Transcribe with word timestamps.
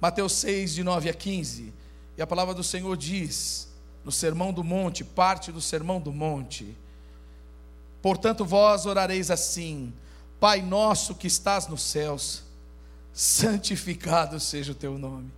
Mateus 0.00 0.32
6, 0.34 0.74
de 0.74 0.84
9 0.84 1.08
a 1.08 1.14
15. 1.14 1.72
E 2.16 2.22
a 2.22 2.26
palavra 2.26 2.54
do 2.54 2.62
Senhor 2.62 2.96
diz, 2.96 3.68
no 4.04 4.12
Sermão 4.12 4.52
do 4.52 4.64
Monte, 4.64 5.04
parte 5.04 5.52
do 5.52 5.60
Sermão 5.60 6.00
do 6.00 6.12
Monte: 6.12 6.76
Portanto, 8.00 8.44
vós 8.44 8.86
orareis 8.86 9.30
assim: 9.30 9.92
Pai 10.40 10.62
nosso 10.62 11.14
que 11.14 11.26
estás 11.26 11.66
nos 11.66 11.82
céus, 11.82 12.42
santificado 13.12 14.38
seja 14.38 14.72
o 14.72 14.74
teu 14.74 14.98
nome. 14.98 15.30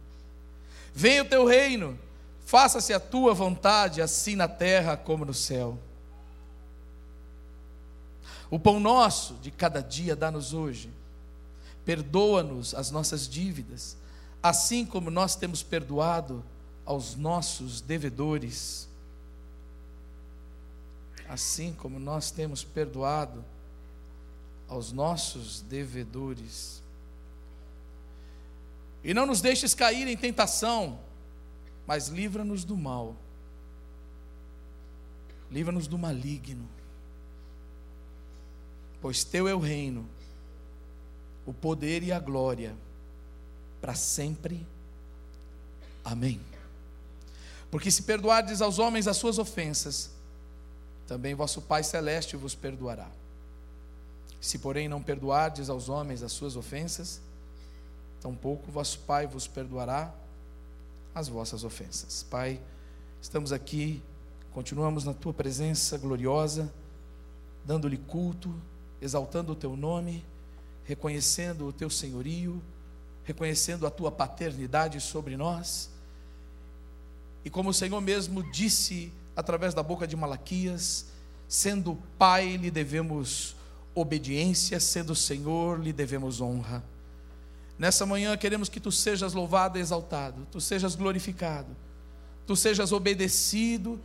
Venha 0.94 1.22
o 1.22 1.28
teu 1.28 1.46
reino, 1.46 1.98
faça-se 2.44 2.92
a 2.92 3.00
tua 3.00 3.32
vontade, 3.32 4.02
assim 4.02 4.36
na 4.36 4.48
terra 4.48 4.96
como 4.96 5.24
no 5.24 5.34
céu. 5.34 5.78
O 8.50 8.58
pão 8.58 8.80
nosso 8.80 9.34
de 9.34 9.50
cada 9.50 9.80
dia 9.80 10.16
dá-nos 10.16 10.52
hoje. 10.52 10.90
Perdoa-nos 11.84 12.74
as 12.74 12.90
nossas 12.90 13.28
dívidas, 13.28 13.96
assim 14.42 14.86
como 14.86 15.10
nós 15.10 15.36
temos 15.36 15.62
perdoado 15.62 16.44
aos 16.84 17.14
nossos 17.14 17.80
devedores. 17.80 18.88
Assim 21.28 21.72
como 21.72 22.00
nós 22.00 22.30
temos 22.30 22.64
perdoado 22.64 23.44
aos 24.68 24.92
nossos 24.92 25.60
devedores. 25.60 26.82
E 29.02 29.14
não 29.14 29.26
nos 29.26 29.40
deixes 29.40 29.74
cair 29.74 30.06
em 30.08 30.16
tentação, 30.16 30.98
mas 31.86 32.08
livra-nos 32.08 32.64
do 32.64 32.76
mal. 32.76 33.16
Livra-nos 35.50 35.86
do 35.86 35.98
maligno. 35.98 36.68
Pois 39.00 39.24
teu 39.24 39.48
é 39.48 39.54
o 39.54 39.58
reino, 39.58 40.06
o 41.46 41.52
poder 41.52 42.02
e 42.02 42.12
a 42.12 42.18
glória, 42.18 42.76
para 43.80 43.94
sempre. 43.94 44.66
Amém. 46.04 46.40
Porque 47.70 47.90
se 47.90 48.02
perdoardes 48.02 48.60
aos 48.60 48.78
homens 48.78 49.06
as 49.06 49.16
suas 49.16 49.38
ofensas, 49.38 50.10
também 51.06 51.34
vosso 51.34 51.62
Pai 51.62 51.82
Celeste 51.82 52.36
vos 52.36 52.54
perdoará. 52.54 53.08
Se, 54.40 54.58
porém, 54.58 54.88
não 54.88 55.02
perdoardes 55.02 55.68
aos 55.68 55.88
homens 55.88 56.22
as 56.22 56.32
suas 56.32 56.56
ofensas, 56.56 57.20
tampouco 58.20 58.70
vosso 58.70 58.98
Pai 59.00 59.26
vos 59.26 59.46
perdoará 59.46 60.12
as 61.14 61.28
vossas 61.28 61.64
ofensas. 61.64 62.24
Pai, 62.28 62.60
estamos 63.20 63.52
aqui, 63.52 64.02
continuamos 64.52 65.04
na 65.04 65.12
tua 65.12 65.32
presença 65.32 65.98
gloriosa, 65.98 66.72
dando-lhe 67.64 67.98
culto, 67.98 68.52
exaltando 69.00 69.52
o 69.52 69.56
teu 69.56 69.76
nome, 69.76 70.24
reconhecendo 70.84 71.66
o 71.66 71.72
teu 71.72 71.90
senhorio, 71.90 72.60
reconhecendo 73.24 73.86
a 73.86 73.90
tua 73.90 74.10
paternidade 74.10 75.00
sobre 75.00 75.36
nós. 75.36 75.90
E 77.44 77.50
como 77.50 77.70
o 77.70 77.74
Senhor 77.74 78.00
mesmo 78.00 78.42
disse 78.50 79.12
através 79.34 79.72
da 79.72 79.82
boca 79.82 80.06
de 80.06 80.16
Malaquias, 80.16 81.06
sendo 81.48 81.98
Pai, 82.18 82.56
lhe 82.56 82.70
devemos 82.70 83.56
obediência, 83.94 84.78
sendo 84.78 85.14
Senhor, 85.14 85.80
lhe 85.80 85.92
devemos 85.92 86.40
honra. 86.40 86.82
Nessa 87.78 88.04
manhã 88.04 88.36
queremos 88.36 88.68
que 88.68 88.78
tu 88.78 88.92
sejas 88.92 89.32
louvado 89.32 89.78
e 89.78 89.80
exaltado, 89.80 90.46
tu 90.52 90.60
sejas 90.60 90.94
glorificado, 90.94 91.74
tu 92.46 92.54
sejas 92.54 92.92
obedecido, 92.92 93.98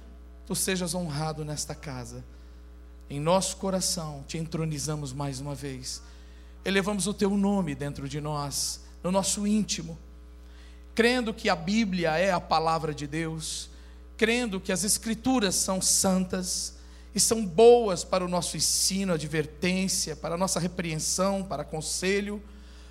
tu 0.47 0.55
sejas 0.55 0.95
honrado 0.95 1.44
nesta 1.44 1.75
casa. 1.75 2.23
Em 3.09 3.19
nosso 3.19 3.57
coração 3.57 4.23
te 4.27 4.38
entronizamos 4.38 5.11
mais 5.11 5.41
uma 5.41 5.53
vez, 5.53 6.02
elevamos 6.63 7.05
o 7.05 7.13
teu 7.13 7.31
nome 7.31 7.75
dentro 7.75 8.07
de 8.07 8.22
nós, 8.22 8.84
no 9.05 9.11
nosso 9.11 9.45
íntimo, 9.45 9.99
crendo 10.95 11.31
que 11.31 11.47
a 11.47 11.55
Bíblia 11.55 12.17
é 12.17 12.31
a 12.31 12.39
palavra 12.39 12.91
de 12.91 13.05
Deus, 13.05 13.69
crendo 14.17 14.59
que 14.59 14.71
as 14.71 14.83
Escrituras 14.83 15.53
são 15.53 15.79
santas 15.79 16.73
e 17.13 17.19
são 17.19 17.45
boas 17.45 18.03
para 18.03 18.25
o 18.25 18.27
nosso 18.27 18.57
ensino, 18.57 19.13
advertência, 19.13 20.15
para 20.15 20.33
a 20.33 20.38
nossa 20.39 20.59
repreensão, 20.59 21.44
para 21.44 21.63
conselho, 21.63 22.41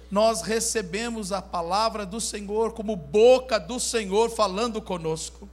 nós 0.08 0.42
recebemos 0.42 1.32
a 1.32 1.42
palavra 1.42 2.06
do 2.06 2.20
Senhor 2.20 2.74
como 2.74 2.94
boca 2.94 3.58
do 3.58 3.80
Senhor 3.80 4.30
falando 4.30 4.80
conosco. 4.80 5.50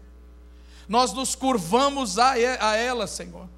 Nós 0.88 1.12
nos 1.12 1.34
curvamos 1.34 2.20
a 2.20 2.38
ela, 2.38 3.08
Senhor. 3.08 3.50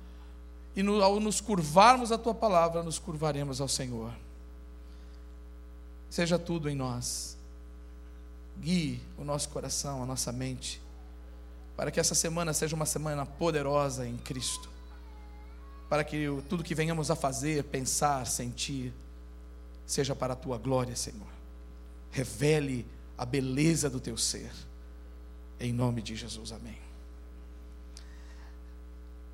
E 0.73 0.81
ao 1.01 1.19
nos 1.19 1.41
curvarmos 1.41 2.13
a 2.13 2.17
tua 2.17 2.33
palavra, 2.33 2.81
nos 2.81 2.97
curvaremos 2.97 3.59
ao 3.59 3.67
Senhor. 3.67 4.22
Seja 6.13 6.37
tudo 6.37 6.69
em 6.69 6.75
nós. 6.75 7.35
Guie 8.59 9.01
o 9.17 9.23
nosso 9.23 9.49
coração, 9.49 10.03
a 10.03 10.05
nossa 10.05 10.31
mente, 10.31 10.79
para 11.75 11.89
que 11.89 11.99
essa 11.99 12.13
semana 12.13 12.53
seja 12.53 12.75
uma 12.75 12.85
semana 12.85 13.25
poderosa 13.25 14.07
em 14.07 14.17
Cristo 14.17 14.73
para 15.93 16.03
que 16.03 16.25
tudo 16.49 16.63
que 16.63 16.73
venhamos 16.73 17.11
a 17.11 17.15
fazer, 17.15 17.65
pensar, 17.65 18.25
sentir, 18.25 18.91
seja 19.85 20.15
para 20.15 20.33
a 20.33 20.35
tua 20.35 20.57
glória, 20.57 20.95
Senhor. 20.95 21.27
Revele 22.09 22.83
a 23.15 23.23
beleza 23.23 23.91
do 23.91 23.99
teu 23.99 24.17
ser, 24.17 24.49
em 25.59 25.71
nome 25.71 26.01
de 26.01 26.15
Jesus, 26.15 26.51
amém. 26.51 26.79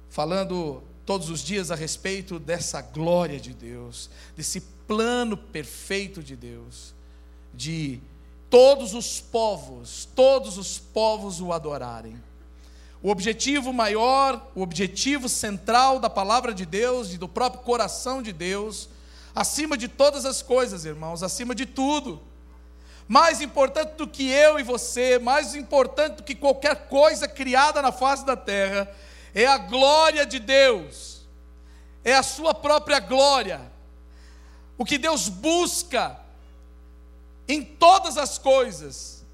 Falando 0.09 0.83
todos 1.05 1.29
os 1.29 1.39
dias 1.39 1.71
a 1.71 1.75
respeito 1.75 2.37
dessa 2.37 2.81
glória 2.81 3.39
de 3.39 3.53
Deus, 3.53 4.09
desse 4.35 4.61
plano 4.89 5.37
perfeito 5.37 6.23
de 6.23 6.35
Deus, 6.35 6.95
de 7.53 8.01
todos 8.49 8.95
os 8.95 9.21
povos, 9.21 10.09
todos 10.15 10.57
os 10.57 10.79
povos 10.79 11.39
o 11.39 11.53
adorarem. 11.53 12.19
O 13.03 13.11
objetivo 13.11 13.71
maior, 13.71 14.49
o 14.55 14.63
objetivo 14.63 15.29
central 15.29 15.99
da 15.99 16.09
palavra 16.09 16.55
de 16.55 16.65
Deus 16.65 17.13
e 17.13 17.19
do 17.19 17.29
próprio 17.29 17.61
coração 17.61 18.19
de 18.19 18.33
Deus, 18.33 18.89
acima 19.35 19.77
de 19.77 19.87
todas 19.87 20.25
as 20.25 20.41
coisas, 20.41 20.85
irmãos, 20.85 21.21
acima 21.21 21.53
de 21.53 21.67
tudo. 21.67 22.19
Mais 23.07 23.41
importante 23.41 23.91
do 23.91 24.07
que 24.07 24.27
eu 24.27 24.59
e 24.59 24.63
você, 24.63 25.19
mais 25.19 25.53
importante 25.53 26.15
do 26.15 26.23
que 26.23 26.33
qualquer 26.33 26.87
coisa 26.87 27.27
criada 27.27 27.79
na 27.79 27.91
face 27.91 28.25
da 28.25 28.35
terra, 28.35 28.91
é 29.35 29.45
a 29.45 29.59
glória 29.59 30.25
de 30.25 30.39
Deus, 30.39 31.27
é 32.03 32.15
a 32.15 32.23
Sua 32.23 32.55
própria 32.55 32.99
glória. 32.99 33.77
O 34.79 34.85
que 34.85 34.97
Deus 34.97 35.27
busca 35.27 36.17
em 37.49 37.61
todas 37.61 38.17
as 38.17 38.37
coisas 38.37 39.25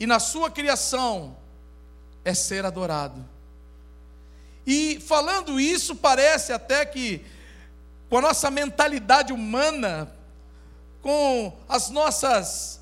e 0.00 0.06
na 0.06 0.18
Sua 0.18 0.50
criação 0.50 1.36
é 2.24 2.32
ser 2.32 2.64
adorado. 2.64 3.22
E 4.66 4.98
falando 5.00 5.60
isso, 5.60 5.94
parece 5.94 6.54
até 6.54 6.86
que, 6.86 7.24
com 8.08 8.16
a 8.16 8.22
nossa 8.22 8.50
mentalidade 8.50 9.30
humana, 9.30 10.10
com 11.02 11.54
as 11.68 11.90
nossas 11.90 12.80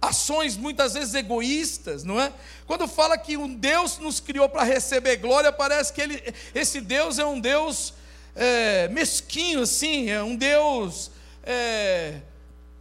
ações 0.00 0.56
muitas 0.56 0.94
vezes 0.94 1.14
egoístas, 1.14 2.04
não 2.04 2.20
é? 2.20 2.32
Quando 2.66 2.86
fala 2.86 3.18
que 3.18 3.36
um 3.36 3.52
Deus 3.52 3.98
nos 3.98 4.20
criou 4.20 4.48
para 4.48 4.62
receber 4.62 5.16
glória, 5.16 5.50
parece 5.50 5.92
que 5.92 6.00
ele, 6.00 6.34
esse 6.54 6.80
Deus 6.80 7.18
é 7.18 7.24
um 7.24 7.40
Deus 7.40 7.93
é, 8.34 8.88
mesquinho, 8.88 9.62
assim, 9.62 10.10
é 10.10 10.22
um 10.22 10.36
Deus. 10.36 11.10
É, 11.42 12.20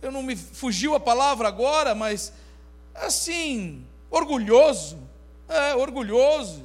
eu 0.01 0.11
não 0.11 0.23
me 0.23 0.35
fugiu 0.35 0.95
a 0.95 0.99
palavra 0.99 1.47
agora, 1.47 1.93
mas 1.93 2.33
assim, 2.95 3.85
orgulhoso, 4.09 4.97
é, 5.47 5.75
orgulhoso, 5.75 6.63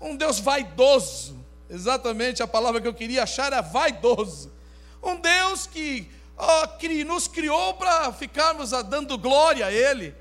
um 0.00 0.16
Deus 0.16 0.38
vaidoso, 0.38 1.36
exatamente 1.68 2.42
a 2.42 2.46
palavra 2.46 2.80
que 2.80 2.88
eu 2.88 2.94
queria 2.94 3.22
achar 3.22 3.46
era 3.46 3.60
vaidoso, 3.60 4.52
um 5.02 5.16
Deus 5.16 5.66
que 5.66 6.10
ó, 6.36 6.68
nos 7.06 7.26
criou 7.28 7.74
para 7.74 8.12
ficarmos 8.12 8.70
dando 8.70 9.18
glória 9.18 9.66
a 9.66 9.72
Ele. 9.72 10.14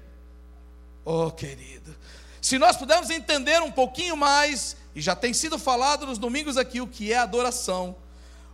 Oh, 1.04 1.32
querido, 1.32 1.96
se 2.42 2.58
nós 2.58 2.78
pudermos 2.78 3.10
entender 3.10 3.62
um 3.62 3.72
pouquinho 3.72 4.16
mais, 4.16 4.76
e 4.96 5.02
já 5.02 5.16
tem 5.16 5.34
sido 5.34 5.58
falado 5.58 6.06
nos 6.06 6.18
domingos 6.18 6.58
aqui, 6.58 6.82
o 6.82 6.88
que 6.88 7.12
é 7.14 7.18
adoração, 7.18 7.96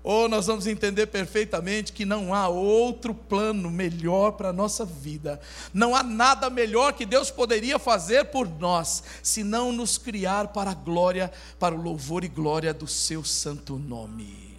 ou 0.03 0.29
nós 0.29 0.47
vamos 0.47 0.67
entender 0.67 1.07
perfeitamente 1.07 1.91
que 1.91 2.05
não 2.05 2.33
há 2.33 2.47
outro 2.47 3.13
plano 3.13 3.69
melhor 3.69 4.31
para 4.31 4.49
a 4.49 4.53
nossa 4.53 4.85
vida, 4.85 5.39
não 5.73 5.95
há 5.95 6.01
nada 6.01 6.49
melhor 6.49 6.93
que 6.93 7.05
Deus 7.05 7.29
poderia 7.29 7.77
fazer 7.77 8.25
por 8.25 8.47
nós, 8.47 9.03
senão 9.21 9.71
nos 9.71 9.97
criar 9.97 10.49
para 10.49 10.71
a 10.71 10.73
glória, 10.73 11.31
para 11.59 11.75
o 11.75 11.81
louvor 11.81 12.23
e 12.23 12.27
glória 12.27 12.73
do 12.73 12.87
seu 12.87 13.23
santo 13.23 13.77
nome. 13.77 14.57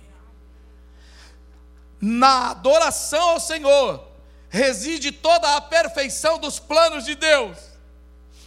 Na 2.01 2.51
adoração 2.51 3.31
ao 3.31 3.41
Senhor 3.41 4.07
reside 4.49 5.13
toda 5.13 5.57
a 5.57 5.61
perfeição 5.61 6.39
dos 6.39 6.59
planos 6.59 7.05
de 7.05 7.15
Deus. 7.15 7.57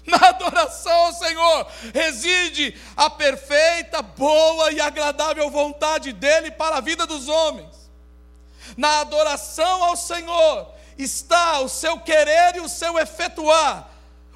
Na 0.06 0.30
adoração 0.30 0.92
ao 0.92 1.14
Senhor 1.14 1.68
reside 1.94 2.76
a 2.96 3.10
perfeita, 3.10 4.02
boa 4.02 4.72
e 4.72 4.82
agradável 4.82 5.50
vontade 5.50 6.12
dEle 6.12 6.52
para 6.52 6.78
a 6.78 6.82
vida 6.82 7.06
dos 7.06 7.28
homens. 7.28 7.92
Na 8.76 9.02
adoração 9.02 9.84
ao 9.84 9.96
Senhor 9.96 10.74
está 10.98 11.60
o 11.60 11.70
seu 11.70 12.00
querer 12.00 12.56
e 12.56 12.62
o 12.62 12.70
seu 12.70 12.98
efetuar, 12.98 13.90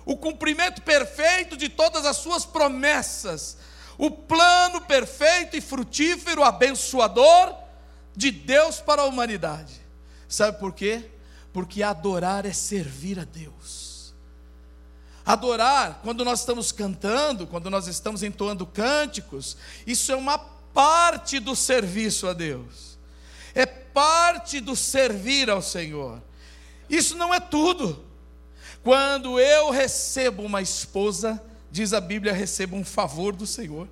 o 0.06 0.15
cumprimento 0.15 0.81
perfeito 0.81 1.57
de 1.57 1.69
todas 1.69 2.06
as 2.06 2.17
suas 2.17 2.45
promessas, 2.45 3.57
o 3.97 4.12
plano 4.12 4.81
perfeito 4.81 5.56
e 5.56 5.62
frutífero, 5.62 6.44
abençoador 6.44 7.56
de 8.15 8.31
Deus 8.31 8.79
para 8.79 9.01
a 9.01 9.06
humanidade. 9.06 9.73
Sabe 10.27 10.59
por 10.59 10.73
quê? 10.73 11.09
Porque 11.51 11.81
adorar 11.81 12.45
é 12.45 12.53
servir 12.53 13.19
a 13.19 13.23
Deus. 13.23 13.64
Adorar, 15.25 16.01
quando 16.04 16.24
nós 16.24 16.42
estamos 16.42 16.72
cantando, 16.72 17.48
quando 17.48 17.69
nós 17.69 17.88
estamos 17.88 18.22
entoando 18.22 18.66
cânticos, 18.66 19.57
isso 19.88 20.12
é 20.12 20.16
uma 20.16 20.38
parte 20.38 21.39
do 21.39 21.56
serviço 21.56 22.27
a 22.27 22.33
Deus, 22.33 22.98
é 23.56 23.66
parte 23.66 24.60
do 24.60 24.75
servir 24.75 25.50
ao 25.50 25.62
Senhor. 25.62 26.22
Isso 26.89 27.16
não 27.16 27.33
é 27.33 27.39
tudo. 27.39 28.06
Quando 28.83 29.39
eu 29.39 29.72
recebo 29.72 30.44
uma 30.44 30.62
esposa, 30.62 31.42
diz 31.72 31.92
a 31.92 32.00
Bíblia, 32.00 32.31
recebo 32.31 32.75
um 32.75 32.86
favor 32.86 33.36
do 33.36 33.48
Senhor. 33.48 33.88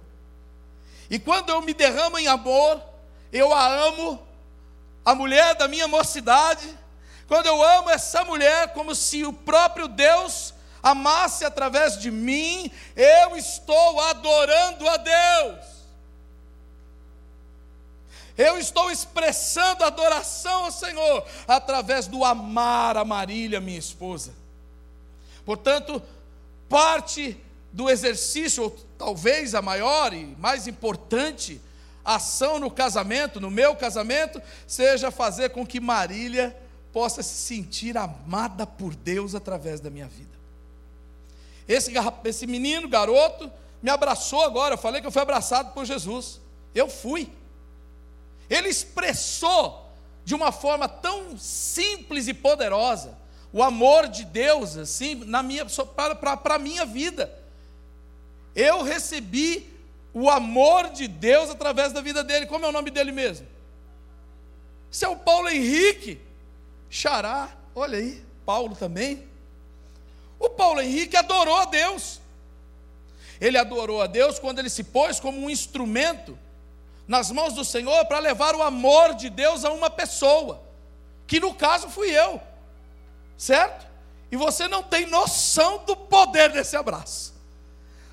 E 1.09 1.17
quando 1.17 1.49
eu 1.49 1.61
me 1.61 1.73
derramo 1.73 2.19
em 2.19 2.27
amor, 2.27 2.79
eu 3.31 3.51
a 3.51 3.67
amo, 3.67 4.21
a 5.03 5.15
mulher 5.15 5.55
da 5.55 5.67
minha 5.67 5.87
mocidade, 5.87 6.67
quando 7.27 7.47
eu 7.47 7.63
amo 7.63 7.89
essa 7.89 8.23
mulher 8.23 8.73
como 8.73 8.93
se 8.93 9.25
o 9.25 9.33
próprio 9.33 9.87
Deus 9.87 10.53
amasse 10.83 11.45
através 11.45 11.97
de 11.97 12.11
mim, 12.11 12.69
eu 12.93 13.37
estou 13.37 14.01
adorando 14.01 14.87
a 14.89 14.97
Deus. 14.97 15.73
Eu 18.37 18.57
estou 18.57 18.91
expressando 18.91 19.83
adoração 19.83 20.65
ao 20.65 20.71
Senhor 20.71 21.25
através 21.47 22.07
do 22.07 22.25
amar 22.25 22.97
a 22.97 23.05
Marília, 23.05 23.61
minha 23.61 23.79
esposa. 23.79 24.33
Portanto, 25.45 26.01
parte 26.67 27.37
do 27.71 27.89
exercício, 27.89 28.63
ou 28.63 28.77
talvez 28.97 29.55
a 29.55 29.61
maior 29.61 30.13
e 30.13 30.35
mais 30.37 30.67
importante 30.67 31.61
ação 32.03 32.59
no 32.59 32.69
casamento, 32.69 33.39
no 33.39 33.49
meu 33.49 33.75
casamento, 33.75 34.41
seja 34.67 35.09
fazer 35.09 35.49
com 35.51 35.65
que 35.65 35.79
Marília 35.79 36.55
possa 36.91 37.23
se 37.23 37.35
sentir 37.35 37.97
amada 37.97 38.67
por 38.67 38.93
Deus 38.93 39.33
através 39.33 39.79
da 39.79 39.89
minha 39.89 40.07
vida. 40.07 40.42
Esse, 41.67 41.91
esse 42.25 42.47
menino, 42.47 42.87
garoto, 42.87 43.51
me 43.81 43.89
abraçou 43.89 44.43
agora. 44.43 44.75
Eu 44.75 44.77
falei 44.77 45.01
que 45.01 45.07
eu 45.07 45.11
fui 45.11 45.21
abraçado 45.21 45.73
por 45.73 45.85
Jesus. 45.85 46.39
Eu 46.73 46.89
fui. 46.89 47.31
Ele 48.49 48.69
expressou 48.69 49.89
de 50.25 50.33
uma 50.33 50.51
forma 50.51 50.87
tão 50.87 51.37
simples 51.37 52.27
e 52.27 52.33
poderosa 52.33 53.17
o 53.51 53.61
amor 53.61 54.07
de 54.07 54.25
Deus 54.25 54.75
assim 54.77 55.15
na 55.15 55.43
minha 55.43 55.65
para 56.35 56.55
a 56.55 56.59
minha 56.59 56.85
vida. 56.85 57.31
Eu 58.55 58.81
recebi 58.81 59.71
o 60.13 60.29
amor 60.29 60.89
de 60.89 61.07
Deus 61.07 61.49
através 61.49 61.93
da 61.93 62.01
vida 62.01 62.23
dele. 62.23 62.47
Como 62.47 62.65
é 62.65 62.69
o 62.69 62.71
nome 62.71 62.89
dele 62.89 63.11
mesmo? 63.11 63.47
Seu 64.89 65.15
Paulo 65.15 65.49
Henrique 65.49 66.19
Xará, 66.89 67.49
olha 67.73 67.97
aí, 67.97 68.23
Paulo 68.45 68.75
também. 68.75 69.27
O 70.43 70.49
Paulo 70.51 70.81
Henrique 70.81 71.17
adorou 71.17 71.57
a 71.57 71.65
Deus. 71.65 72.21
Ele 73.41 73.57
adorou 73.57 74.01
a 74.01 74.07
Deus 74.07 74.37
quando 74.37 74.59
ele 74.59 74.69
se 74.69 74.83
pôs 74.83 75.19
como 75.19 75.39
um 75.39 75.49
instrumento 75.49 76.37
nas 77.07 77.31
mãos 77.31 77.53
do 77.53 77.65
Senhor 77.65 78.05
para 78.05 78.19
levar 78.19 78.55
o 78.55 78.61
amor 78.61 79.15
de 79.15 79.29
Deus 79.29 79.65
a 79.65 79.71
uma 79.71 79.89
pessoa, 79.89 80.61
que 81.27 81.39
no 81.39 81.53
caso 81.53 81.89
fui 81.89 82.11
eu 82.11 82.39
certo? 83.43 83.85
E 84.31 84.37
você 84.37 84.67
não 84.67 84.81
tem 84.81 85.05
noção 85.05 85.83
do 85.85 85.95
poder 85.95 86.51
desse 86.51 86.75
abraço. 86.75 87.33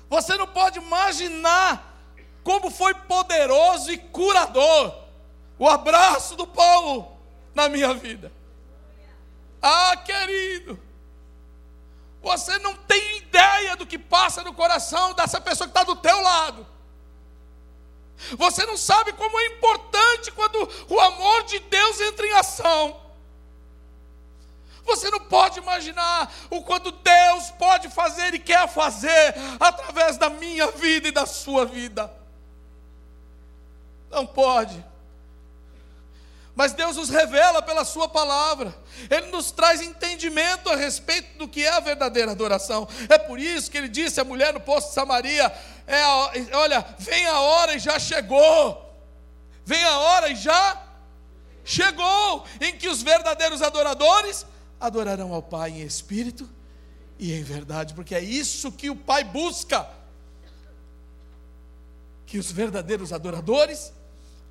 Você 0.09 0.35
não 0.35 0.45
pode 0.45 0.77
imaginar 0.77 1.97
como 2.43 2.69
foi 2.69 2.93
poderoso 2.93 3.91
e 3.91 3.97
curador 3.97 4.93
o 5.57 5.67
abraço 5.67 6.35
do 6.35 6.45
Paulo 6.45 7.17
na 7.55 7.69
minha 7.69 7.93
vida. 7.93 8.31
Ah, 9.61 9.95
querido, 9.95 10.79
você 12.21 12.59
não 12.59 12.75
tem 12.75 13.17
ideia 13.17 13.75
do 13.75 13.85
que 13.85 13.97
passa 13.97 14.43
no 14.43 14.53
coração 14.53 15.13
dessa 15.13 15.41
pessoa 15.41 15.67
que 15.67 15.71
está 15.71 15.83
do 15.83 15.95
teu 15.95 16.21
lado. 16.21 16.67
Você 18.37 18.65
não 18.65 18.77
sabe 18.77 19.13
como 19.13 19.39
é 19.39 19.45
importante 19.47 20.31
quando 20.31 20.69
o 20.87 20.99
amor 20.99 21.43
de 21.43 21.59
Deus 21.59 21.99
entra 22.01 22.27
em 22.27 22.33
ação. 22.33 23.01
Você 24.83 25.09
não 25.09 25.19
pode 25.19 25.59
imaginar 25.59 26.31
o 26.49 26.61
quanto 26.63 26.91
Deus 26.91 27.49
pode 27.51 27.89
fazer 27.89 28.33
e 28.33 28.39
quer 28.39 28.67
fazer 28.67 29.35
através 29.59 30.17
da 30.17 30.29
minha 30.29 30.67
vida 30.71 31.07
e 31.07 31.11
da 31.11 31.25
sua 31.25 31.65
vida. 31.65 32.11
Não 34.09 34.25
pode. 34.25 34.90
Mas 36.61 36.73
Deus 36.73 36.95
nos 36.95 37.09
revela 37.09 37.59
pela 37.59 37.83
Sua 37.83 38.07
palavra, 38.07 38.71
Ele 39.09 39.31
nos 39.31 39.49
traz 39.49 39.81
entendimento 39.81 40.69
a 40.69 40.75
respeito 40.75 41.35
do 41.39 41.47
que 41.47 41.65
é 41.65 41.69
a 41.69 41.79
verdadeira 41.79 42.29
adoração. 42.29 42.87
É 43.09 43.17
por 43.17 43.39
isso 43.39 43.71
que 43.71 43.79
Ele 43.79 43.87
disse 43.87 44.21
à 44.21 44.23
mulher 44.23 44.53
no 44.53 44.59
poço 44.59 44.89
de 44.89 44.93
Samaria: 44.93 45.51
é 45.87 46.03
a, 46.03 46.31
Olha, 46.59 46.85
vem 46.99 47.25
a 47.25 47.39
hora 47.39 47.73
e 47.73 47.79
já 47.79 47.97
chegou, 47.97 48.95
vem 49.65 49.83
a 49.83 49.97
hora 49.97 50.29
e 50.29 50.35
já 50.35 50.83
chegou, 51.65 52.45
em 52.59 52.77
que 52.77 52.87
os 52.87 53.01
verdadeiros 53.01 53.63
adoradores 53.63 54.45
adorarão 54.79 55.33
ao 55.33 55.41
Pai 55.41 55.71
em 55.71 55.81
espírito 55.81 56.47
e 57.17 57.33
em 57.33 57.41
verdade, 57.41 57.95
porque 57.95 58.13
é 58.13 58.21
isso 58.21 58.71
que 58.71 58.91
o 58.91 58.95
Pai 58.95 59.23
busca. 59.23 59.89
Que 62.27 62.37
os 62.37 62.51
verdadeiros 62.51 63.11
adoradores 63.11 63.91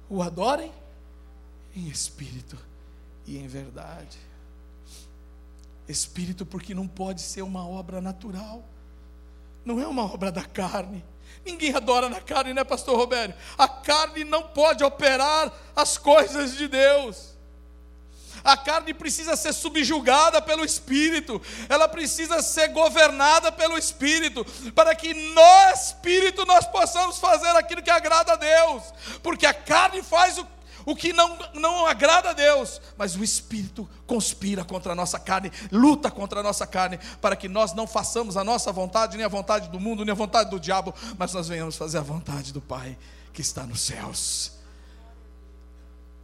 o 0.08 0.20
adorem 0.20 0.72
em 1.80 1.88
espírito 1.88 2.58
e 3.26 3.38
em 3.38 3.46
verdade. 3.46 4.18
Espírito, 5.88 6.46
porque 6.46 6.74
não 6.74 6.86
pode 6.86 7.20
ser 7.20 7.42
uma 7.42 7.66
obra 7.66 8.00
natural, 8.00 8.62
não 9.64 9.80
é 9.80 9.86
uma 9.86 10.04
obra 10.04 10.30
da 10.30 10.44
carne. 10.44 11.04
Ninguém 11.44 11.74
adora 11.74 12.08
na 12.08 12.20
carne, 12.20 12.52
né, 12.52 12.64
Pastor 12.64 12.96
Roberto? 12.96 13.36
A 13.56 13.66
carne 13.66 14.24
não 14.24 14.42
pode 14.42 14.84
operar 14.84 15.52
as 15.74 15.96
coisas 15.96 16.56
de 16.56 16.68
Deus. 16.68 17.30
A 18.42 18.56
carne 18.56 18.94
precisa 18.94 19.36
ser 19.36 19.52
subjugada 19.52 20.40
pelo 20.40 20.64
Espírito, 20.64 21.40
ela 21.68 21.86
precisa 21.86 22.40
ser 22.40 22.68
governada 22.68 23.52
pelo 23.52 23.76
Espírito, 23.76 24.44
para 24.74 24.94
que 24.94 25.12
no 25.12 25.72
Espírito 25.74 26.46
nós 26.46 26.66
possamos 26.66 27.18
fazer 27.18 27.50
aquilo 27.50 27.82
que 27.82 27.90
agrada 27.90 28.32
a 28.32 28.36
Deus, 28.36 28.82
porque 29.22 29.44
a 29.44 29.52
carne 29.52 30.02
faz 30.02 30.38
o, 30.38 30.46
o 30.84 30.96
que 30.96 31.12
não, 31.12 31.38
não 31.54 31.86
agrada 31.86 32.30
a 32.30 32.32
Deus, 32.32 32.80
mas 32.96 33.16
o 33.16 33.24
Espírito 33.24 33.88
conspira 34.06 34.64
contra 34.64 34.92
a 34.92 34.94
nossa 34.94 35.18
carne, 35.18 35.50
luta 35.70 36.10
contra 36.10 36.40
a 36.40 36.42
nossa 36.42 36.66
carne, 36.66 36.98
para 37.20 37.36
que 37.36 37.48
nós 37.48 37.72
não 37.72 37.86
façamos 37.86 38.36
a 38.36 38.44
nossa 38.44 38.72
vontade, 38.72 39.16
nem 39.16 39.26
a 39.26 39.28
vontade 39.28 39.68
do 39.68 39.80
mundo, 39.80 40.04
nem 40.04 40.12
a 40.12 40.16
vontade 40.16 40.50
do 40.50 40.60
diabo, 40.60 40.94
mas 41.18 41.32
nós 41.32 41.48
venhamos 41.48 41.76
fazer 41.76 41.98
a 41.98 42.02
vontade 42.02 42.52
do 42.52 42.60
Pai 42.60 42.96
que 43.32 43.40
está 43.40 43.64
nos 43.64 43.80
céus. 43.80 44.52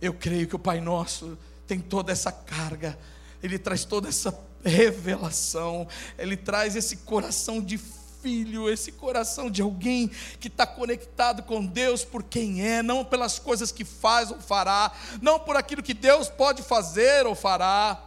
Eu 0.01 0.15
creio 0.15 0.47
que 0.47 0.57
o 0.57 0.59
Pai 0.59 0.81
Nosso 0.81 1.39
tem 1.67 1.81
toda 1.81 2.13
essa 2.13 2.31
carga, 2.31 2.99
ele 3.43 3.59
traz 3.59 3.85
toda 3.85 4.09
essa 4.09 4.39
revelação, 4.65 5.87
ele 6.19 6.37
traz 6.37 6.77
esse 6.77 6.99
coração 6.99 7.61
de 7.61 7.79
filho, 8.27 8.69
esse 8.69 8.91
coração 8.91 9.49
de 9.49 9.63
alguém 9.63 10.11
que 10.41 10.49
está 10.49 10.67
conectado 10.67 11.45
com 11.45 11.65
Deus 11.65 12.05
por 12.05 12.25
quem 12.25 12.61
é, 12.61 12.83
não 12.83 13.05
pelas 13.05 13.39
coisas 13.39 13.71
que 13.71 13.85
faz 13.85 14.33
ou 14.33 14.41
fará, 14.41 14.91
não 15.23 15.39
por 15.39 15.57
aquilo 15.57 15.81
que 15.81 15.95
Deus 15.95 16.29
pode 16.29 16.61
fazer 16.61 17.25
ou 17.25 17.37
fará, 17.37 18.03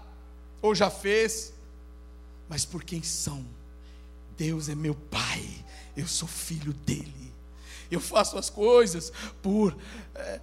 ou 0.61 0.75
já 0.75 0.89
fez, 0.89 1.53
mas 2.49 2.65
por 2.65 2.83
quem 2.83 3.01
são. 3.01 3.45
Deus 4.37 4.67
é 4.67 4.75
meu 4.75 4.93
Pai, 4.93 5.41
eu 5.95 6.05
sou 6.05 6.27
filho 6.27 6.73
dele, 6.73 7.33
eu 7.89 8.01
faço 8.01 8.37
as 8.37 8.49
coisas 8.49 9.13
por. 9.41 9.77
É, 10.15 10.41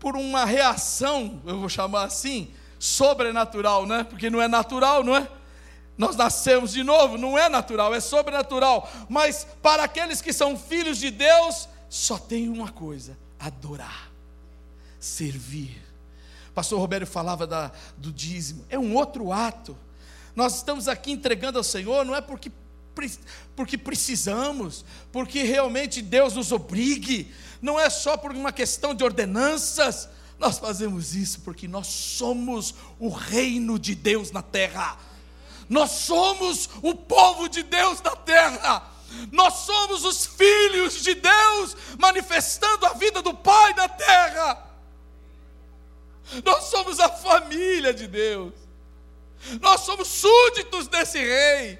por 0.00 0.16
uma 0.16 0.46
reação, 0.46 1.42
eu 1.44 1.60
vou 1.60 1.68
chamar 1.68 2.04
assim, 2.04 2.50
sobrenatural, 2.78 3.86
né? 3.86 4.02
Porque 4.02 4.30
não 4.30 4.40
é 4.40 4.48
natural, 4.48 5.04
não 5.04 5.14
é? 5.14 5.28
Nós 6.00 6.16
nascemos 6.16 6.72
de 6.72 6.82
novo, 6.82 7.18
não 7.18 7.36
é 7.36 7.46
natural, 7.46 7.94
é 7.94 8.00
sobrenatural. 8.00 8.90
Mas 9.06 9.46
para 9.60 9.84
aqueles 9.84 10.22
que 10.22 10.32
são 10.32 10.56
filhos 10.56 10.96
de 10.96 11.10
Deus, 11.10 11.68
só 11.90 12.16
tem 12.16 12.48
uma 12.48 12.72
coisa: 12.72 13.18
adorar, 13.38 14.10
servir. 14.98 15.78
Pastor 16.54 16.78
Roberto 16.78 17.06
falava 17.06 17.46
da, 17.46 17.70
do 17.98 18.10
dízimo, 18.10 18.64
é 18.70 18.78
um 18.78 18.94
outro 18.94 19.30
ato. 19.30 19.76
Nós 20.34 20.56
estamos 20.56 20.88
aqui 20.88 21.12
entregando 21.12 21.58
ao 21.58 21.64
Senhor, 21.64 22.02
não 22.06 22.16
é 22.16 22.22
porque 22.22 22.50
porque 23.54 23.76
precisamos, 23.76 24.86
porque 25.12 25.42
realmente 25.42 26.00
Deus 26.00 26.34
nos 26.34 26.50
obrigue, 26.50 27.30
não 27.60 27.78
é 27.78 27.90
só 27.90 28.16
por 28.16 28.32
uma 28.32 28.52
questão 28.52 28.94
de 28.94 29.04
ordenanças, 29.04 30.08
Nós 30.38 30.58
fazemos 30.58 31.14
isso 31.14 31.40
porque 31.40 31.68
nós 31.68 31.86
somos 31.86 32.74
o 32.98 33.10
reino 33.10 33.78
de 33.78 33.94
Deus 33.94 34.32
na 34.32 34.40
terra. 34.40 35.09
Nós 35.70 35.92
somos 35.92 36.68
o 36.82 36.96
povo 36.96 37.48
de 37.48 37.62
Deus 37.62 38.02
na 38.02 38.16
terra. 38.16 38.90
Nós 39.30 39.54
somos 39.54 40.04
os 40.04 40.26
filhos 40.26 41.00
de 41.00 41.14
Deus 41.14 41.76
manifestando 41.96 42.86
a 42.86 42.94
vida 42.94 43.22
do 43.22 43.32
Pai 43.32 43.72
na 43.74 43.88
terra. 43.88 44.66
Nós 46.44 46.64
somos 46.64 46.98
a 46.98 47.08
família 47.08 47.94
de 47.94 48.08
Deus. 48.08 48.52
Nós 49.60 49.82
somos 49.82 50.08
súditos 50.08 50.88
desse 50.88 51.18
rei. 51.18 51.78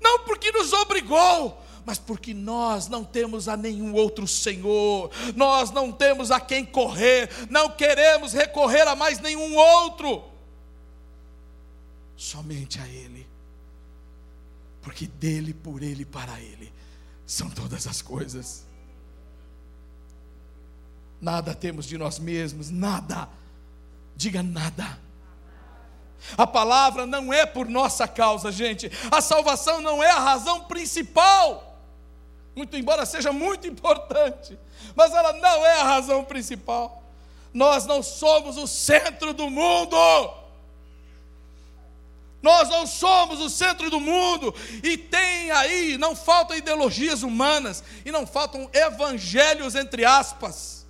Não 0.00 0.20
porque 0.20 0.52
nos 0.52 0.72
obrigou, 0.72 1.60
mas 1.84 1.98
porque 1.98 2.32
nós 2.32 2.86
não 2.86 3.02
temos 3.02 3.48
a 3.48 3.56
nenhum 3.56 3.94
outro 3.94 4.28
Senhor, 4.28 5.10
nós 5.34 5.72
não 5.72 5.90
temos 5.90 6.30
a 6.30 6.38
quem 6.38 6.64
correr, 6.64 7.28
não 7.50 7.70
queremos 7.70 8.32
recorrer 8.32 8.86
a 8.86 8.94
mais 8.94 9.18
nenhum 9.18 9.56
outro, 9.56 10.31
somente 12.22 12.80
a 12.80 12.86
Ele, 12.86 13.26
porque 14.80 15.06
dele, 15.06 15.52
por 15.54 15.82
Ele 15.82 16.04
para 16.04 16.40
Ele 16.40 16.72
são 17.26 17.48
todas 17.50 17.86
as 17.86 18.02
coisas. 18.02 18.66
Nada 21.20 21.54
temos 21.54 21.86
de 21.86 21.96
nós 21.96 22.18
mesmos, 22.18 22.70
nada, 22.70 23.28
diga 24.16 24.42
nada 24.42 24.98
a 26.36 26.46
palavra 26.46 27.04
não 27.04 27.32
é 27.32 27.44
por 27.44 27.68
nossa 27.68 28.06
causa, 28.06 28.50
gente. 28.52 28.90
A 29.10 29.20
salvação 29.20 29.80
não 29.80 30.02
é 30.02 30.10
a 30.10 30.18
razão 30.18 30.64
principal. 30.64 31.80
Muito 32.54 32.76
embora 32.76 33.06
seja 33.06 33.32
muito 33.32 33.66
importante, 33.66 34.58
mas 34.94 35.12
ela 35.12 35.32
não 35.32 35.66
é 35.66 35.80
a 35.80 35.84
razão 35.84 36.24
principal. 36.24 37.02
Nós 37.52 37.86
não 37.86 38.02
somos 38.02 38.56
o 38.56 38.66
centro 38.66 39.32
do 39.32 39.50
mundo. 39.50 39.96
Nós 42.42 42.68
não 42.68 42.86
somos 42.86 43.40
o 43.40 43.48
centro 43.48 43.88
do 43.88 44.00
mundo, 44.00 44.52
e 44.82 44.98
tem 44.98 45.52
aí, 45.52 45.96
não 45.96 46.16
faltam 46.16 46.56
ideologias 46.56 47.22
humanas, 47.22 47.84
e 48.04 48.10
não 48.10 48.26
faltam 48.26 48.68
evangelhos, 48.72 49.76
entre 49.76 50.04
aspas. 50.04 50.84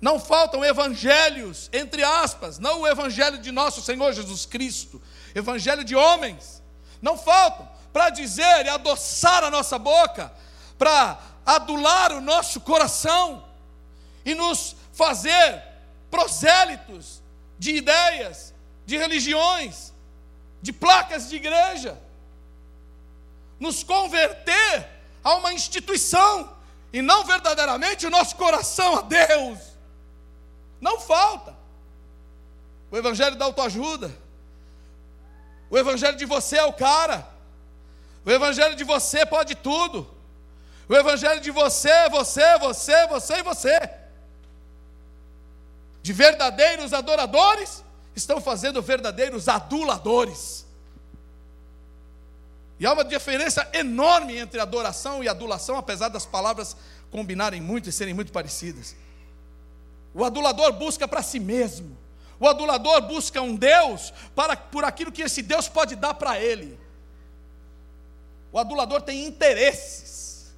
Não 0.00 0.18
faltam 0.18 0.64
evangelhos, 0.64 1.70
entre 1.72 2.02
aspas, 2.02 2.58
não 2.58 2.80
o 2.80 2.86
evangelho 2.86 3.38
de 3.38 3.52
nosso 3.52 3.80
Senhor 3.80 4.12
Jesus 4.12 4.44
Cristo, 4.44 5.00
evangelho 5.34 5.84
de 5.84 5.94
homens. 5.94 6.62
Não 7.00 7.16
faltam 7.16 7.68
para 7.92 8.10
dizer 8.10 8.66
e 8.66 8.68
adoçar 8.68 9.44
a 9.44 9.50
nossa 9.50 9.78
boca, 9.78 10.32
para 10.76 11.18
adular 11.46 12.12
o 12.12 12.20
nosso 12.20 12.60
coração 12.60 13.44
e 14.24 14.34
nos 14.34 14.76
fazer 14.92 15.62
prosélitos 16.10 17.22
de 17.58 17.76
ideias, 17.76 18.54
de 18.84 18.96
religiões, 18.96 19.92
de 20.60 20.72
placas 20.72 21.28
de 21.28 21.36
igreja, 21.36 21.98
nos 23.58 23.82
converter 23.82 24.88
a 25.22 25.34
uma 25.34 25.52
instituição 25.52 26.56
e 26.92 27.02
não 27.02 27.24
verdadeiramente 27.24 28.06
o 28.06 28.10
nosso 28.10 28.36
coração 28.36 28.98
a 28.98 29.02
Deus. 29.02 29.58
Não 30.80 31.00
falta. 31.00 31.56
O 32.90 32.96
evangelho 32.96 33.36
da 33.36 33.44
autoajuda. 33.44 34.10
O 35.70 35.76
evangelho 35.76 36.16
de 36.16 36.24
você 36.24 36.56
é 36.56 36.64
o 36.64 36.72
cara. 36.72 37.28
O 38.24 38.30
evangelho 38.30 38.74
de 38.74 38.84
você 38.84 39.26
pode 39.26 39.54
tudo. 39.54 40.08
O 40.88 40.94
evangelho 40.94 41.40
de 41.40 41.50
você, 41.50 42.08
você, 42.08 42.58
você, 42.58 43.06
você 43.06 43.34
e 43.34 43.42
você. 43.42 43.90
De 46.02 46.12
verdadeiros 46.12 46.94
adoradores 46.94 47.84
estão 48.18 48.40
fazendo 48.40 48.82
verdadeiros 48.82 49.48
aduladores. 49.48 50.66
E 52.78 52.86
há 52.86 52.92
uma 52.92 53.04
diferença 53.04 53.68
enorme 53.72 54.36
entre 54.36 54.60
adoração 54.60 55.24
e 55.24 55.28
adulação, 55.28 55.76
apesar 55.76 56.08
das 56.08 56.24
palavras 56.26 56.76
combinarem 57.10 57.60
muito 57.60 57.88
e 57.88 57.92
serem 57.92 58.14
muito 58.14 58.30
parecidas. 58.30 58.94
O 60.14 60.24
adulador 60.24 60.72
busca 60.72 61.08
para 61.08 61.22
si 61.22 61.40
mesmo. 61.40 61.96
O 62.38 62.46
adulador 62.46 63.02
busca 63.02 63.42
um 63.42 63.56
Deus 63.56 64.12
para 64.34 64.56
por 64.56 64.84
aquilo 64.84 65.10
que 65.10 65.22
esse 65.22 65.42
Deus 65.42 65.68
pode 65.68 65.96
dar 65.96 66.14
para 66.14 66.38
ele. 66.38 66.78
O 68.52 68.58
adulador 68.58 69.02
tem 69.02 69.26
interesses. 69.26 70.54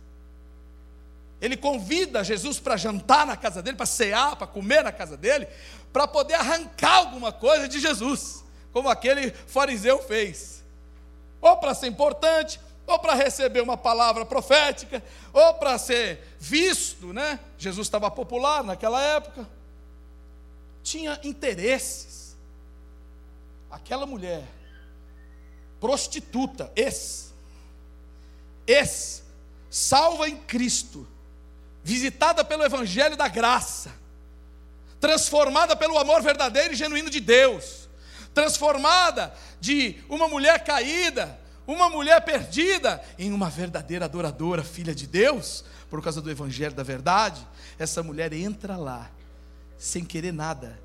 Ele 1.41 1.57
convida 1.57 2.23
Jesus 2.23 2.61
para 2.61 2.77
jantar 2.77 3.27
na 3.27 3.37
casa 3.37 3.63
dele, 3.63 3.77
para 3.77 3.87
cear, 3.87 4.37
para 4.37 4.47
comer 4.47 4.85
na 4.85 4.93
casa 4.93 5.17
dele, 5.17 5.49
para 5.93 6.07
poder 6.07 6.35
arrancar 6.35 6.97
alguma 6.97 7.33
coisa 7.33 7.69
de 7.69 7.81
Jesus, 7.81 8.45
como 8.73 8.89
aquele 8.89 9.31
fariseu 9.31 9.99
fez. 10.03 10.63
Ou 11.41 11.57
para 11.57 11.75
ser 11.75 11.87
importante, 11.87 12.61
ou 12.87 12.99
para 12.99 13.15
receber 13.15 13.61
uma 13.61 13.77
palavra 13.77 14.25
profética, 14.25 15.03
ou 15.33 15.55
para 15.55 15.79
ser 15.79 16.21
visto, 16.39 17.13
né? 17.13 17.39
Jesus 17.57 17.87
estava 17.87 18.11
popular 18.11 18.65
naquela 18.65 19.01
época, 19.01 19.49
tinha 20.83 21.19
interesses. 21.23 22.37
Aquela 23.71 24.07
mulher, 24.07 24.43
prostituta, 25.81 26.73
ex, 26.75 27.33
ex, 28.67 29.23
salva 29.71 30.29
em 30.29 30.37
Cristo, 30.37 31.07
visitada 31.85 32.45
pelo 32.45 32.65
Evangelho 32.65 33.17
da 33.17 33.29
graça, 33.29 34.00
transformada 35.01 35.75
pelo 35.75 35.99
amor 35.99 36.23
verdadeiro 36.23 36.75
e 36.75 36.77
genuíno 36.77 37.11
de 37.11 37.21
Deus, 37.21 37.89
transformada 38.35 39.35
de 39.61 39.97
uma 40.09 40.29
mulher 40.29 40.63
caída, 40.63 41.39
uma 41.67 41.89
mulher 41.89 42.21
perdida 42.25 43.03
em 43.19 43.33
uma 43.33 43.49
verdadeira 43.49 44.05
adoradora, 44.05 44.63
filha 44.63 44.95
de 44.95 45.07
Deus, 45.07 45.65
por 45.89 46.03
causa 46.03 46.21
do 46.21 46.31
evangelho 46.31 46.75
da 46.75 46.83
verdade, 46.83 47.47
essa 47.79 48.03
mulher 48.03 48.33
entra 48.33 48.77
lá 48.77 49.11
sem 49.79 50.05
querer 50.05 50.33
nada. 50.33 50.79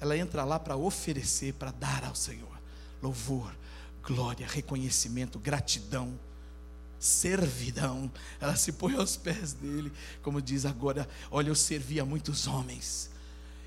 Ela 0.00 0.16
entra 0.16 0.44
lá 0.44 0.58
para 0.58 0.76
oferecer, 0.76 1.52
para 1.54 1.70
dar 1.70 2.04
ao 2.04 2.14
Senhor 2.14 2.50
louvor, 3.02 3.54
glória, 4.02 4.46
reconhecimento, 4.46 5.38
gratidão, 5.38 6.18
servidão. 6.98 8.10
Ela 8.40 8.56
se 8.56 8.72
põe 8.72 8.94
aos 8.96 9.16
pés 9.16 9.52
dele, 9.52 9.92
como 10.22 10.40
diz 10.40 10.64
agora: 10.64 11.08
Olha, 11.30 11.48
eu 11.48 11.54
servi 11.54 12.00
a 12.00 12.04
muitos 12.04 12.46
homens, 12.46 13.09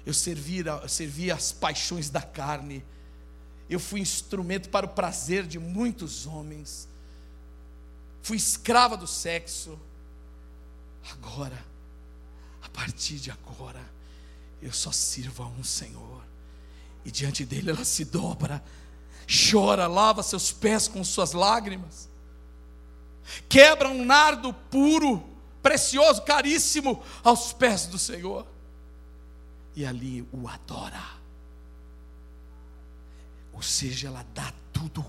eu 0.06 0.14
servi, 0.14 0.64
servi 0.88 1.32
as 1.32 1.52
paixões 1.52 2.10
da 2.10 2.22
carne, 2.22 2.84
eu 3.70 3.80
fui 3.80 4.00
instrumento 4.00 4.70
para 4.70 4.86
o 4.86 4.90
prazer 4.90 5.48
de 5.48 5.58
muitos 5.58 6.28
homens, 6.28 6.88
fui 8.22 8.38
escrava 8.38 8.98
do 8.98 9.08
sexo. 9.08 9.80
Agora, 11.12 11.66
a 12.62 12.70
partir 12.70 13.16
de 13.16 13.32
agora, 13.32 13.82
eu 14.62 14.72
só 14.72 14.92
sirvo 14.92 15.44
a 15.44 15.48
um 15.48 15.64
Senhor. 15.64 16.24
E 17.06 17.12
diante 17.12 17.46
dele 17.46 17.72
ela 17.72 17.84
se 17.84 18.06
dobra, 18.06 18.64
chora, 19.52 19.88
lava 19.88 20.24
seus 20.24 20.52
pés 20.52 20.88
com 20.88 21.04
suas 21.04 21.34
lágrimas, 21.34 22.10
quebra 23.50 23.90
um 23.90 24.06
nardo 24.06 24.54
puro, 24.54 25.24
precioso, 25.62 26.22
caríssimo, 26.22 27.04
aos 27.24 27.54
pés 27.54 27.86
do 27.88 27.98
Senhor, 27.98 28.46
e 29.76 29.86
ali 29.86 30.28
o 30.32 30.48
adora. 30.48 31.22
Ou 33.52 33.62
seja, 33.62 34.08
ela 34.08 34.26
dá 34.34 34.54
tudo. 34.72 35.06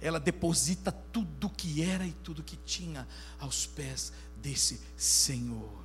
Ela 0.00 0.18
deposita 0.18 0.90
tudo 0.90 1.48
que 1.48 1.82
era 1.82 2.04
e 2.06 2.12
tudo 2.12 2.42
que 2.42 2.56
tinha 2.56 3.06
aos 3.38 3.66
pés 3.66 4.12
desse 4.36 4.80
Senhor. 4.96 5.84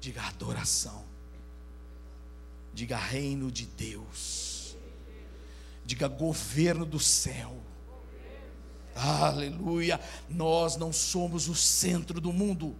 Diga 0.00 0.22
adoração. 0.22 1.04
Diga 2.72 2.96
reino 2.96 3.50
de 3.50 3.66
Deus. 3.66 4.76
Diga 5.84 6.06
governo 6.06 6.86
do 6.86 7.00
céu. 7.00 7.60
Aleluia. 8.94 10.00
Nós 10.28 10.76
não 10.76 10.92
somos 10.92 11.48
o 11.48 11.54
centro 11.54 12.20
do 12.20 12.32
mundo. 12.32 12.76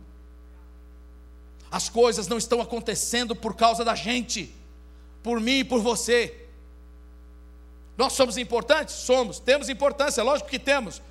As 1.75 1.89
coisas 1.89 2.29
não 2.29 2.39
estão 2.39 2.61
acontecendo 2.61 3.35
por 3.35 3.57
causa 3.57 3.85
da 3.85 3.97
gente, 3.97 4.55
por 5.25 5.41
mim 5.41 5.59
e 5.59 5.65
por 5.65 5.81
você. 5.81 6.47
Nós 7.99 8.13
somos 8.13 8.39
importantes? 8.39 8.95
Somos. 8.95 9.41
Temos 9.41 9.69
importância, 9.69 10.23
lógico 10.23 10.49
que 10.49 10.61
temos. 10.61 11.03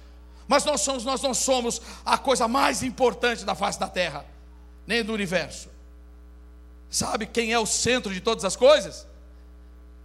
Mas 0.48 0.64
nós, 0.64 0.80
somos, 0.80 1.04
nós 1.04 1.22
não 1.22 1.34
somos 1.34 1.82
a 2.06 2.18
coisa 2.18 2.48
mais 2.48 2.82
importante 2.82 3.44
da 3.44 3.54
face 3.54 3.78
da 3.78 3.90
terra, 3.90 4.26
nem 4.88 5.04
do 5.04 5.12
universo. 5.12 5.68
Sabe 6.90 7.26
quem 7.26 7.52
é 7.52 7.60
o 7.60 7.66
centro 7.66 8.14
de 8.14 8.22
todas 8.22 8.46
as 8.46 8.56
coisas? 8.56 9.06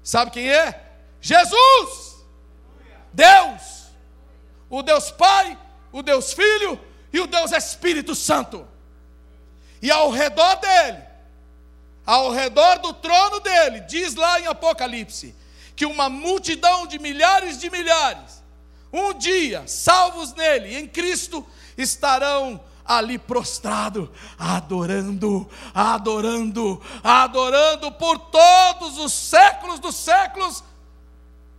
Sabe 0.03 0.33
quem 0.33 0.51
é? 0.51 0.91
Jesus! 1.21 2.17
Deus! 3.13 3.93
O 4.69 4.83
Deus 4.83 5.13
Pai, 5.13 5.57
o 5.93 6.03
Deus 6.03 6.33
Filho 6.33 6.81
e 7.13 7.21
o 7.21 7.29
Deus 7.29 7.53
Espírito 7.53 8.13
Santo. 8.17 8.67
E 9.81 9.91
ao 9.91 10.11
redor 10.11 10.57
dele, 10.57 11.03
ao 12.05 12.31
redor 12.31 12.79
do 12.79 12.93
trono 12.93 13.41
dele, 13.41 13.81
diz 13.81 14.15
lá 14.15 14.41
em 14.41 14.47
Apocalipse, 14.47 15.35
que 15.77 15.87
uma 15.87 16.09
multidão 16.09 16.87
de 16.87 16.99
milhares 16.99 17.59
de 17.59 17.71
milhares, 17.71 18.43
um 18.93 19.13
dia, 19.13 19.67
salvos 19.67 20.35
nele, 20.35 20.77
em 20.77 20.89
Cristo, 20.89 21.47
estarão 21.77 22.61
ali 22.85 23.19
prostrado, 23.19 24.11
adorando, 24.39 25.49
adorando, 25.75 26.83
adorando 27.05 27.93
por 27.93 28.19
todos 28.19 28.97
os 28.97 29.13
séculos 29.13 29.79
dos 29.79 29.95
séculos, 29.95 30.65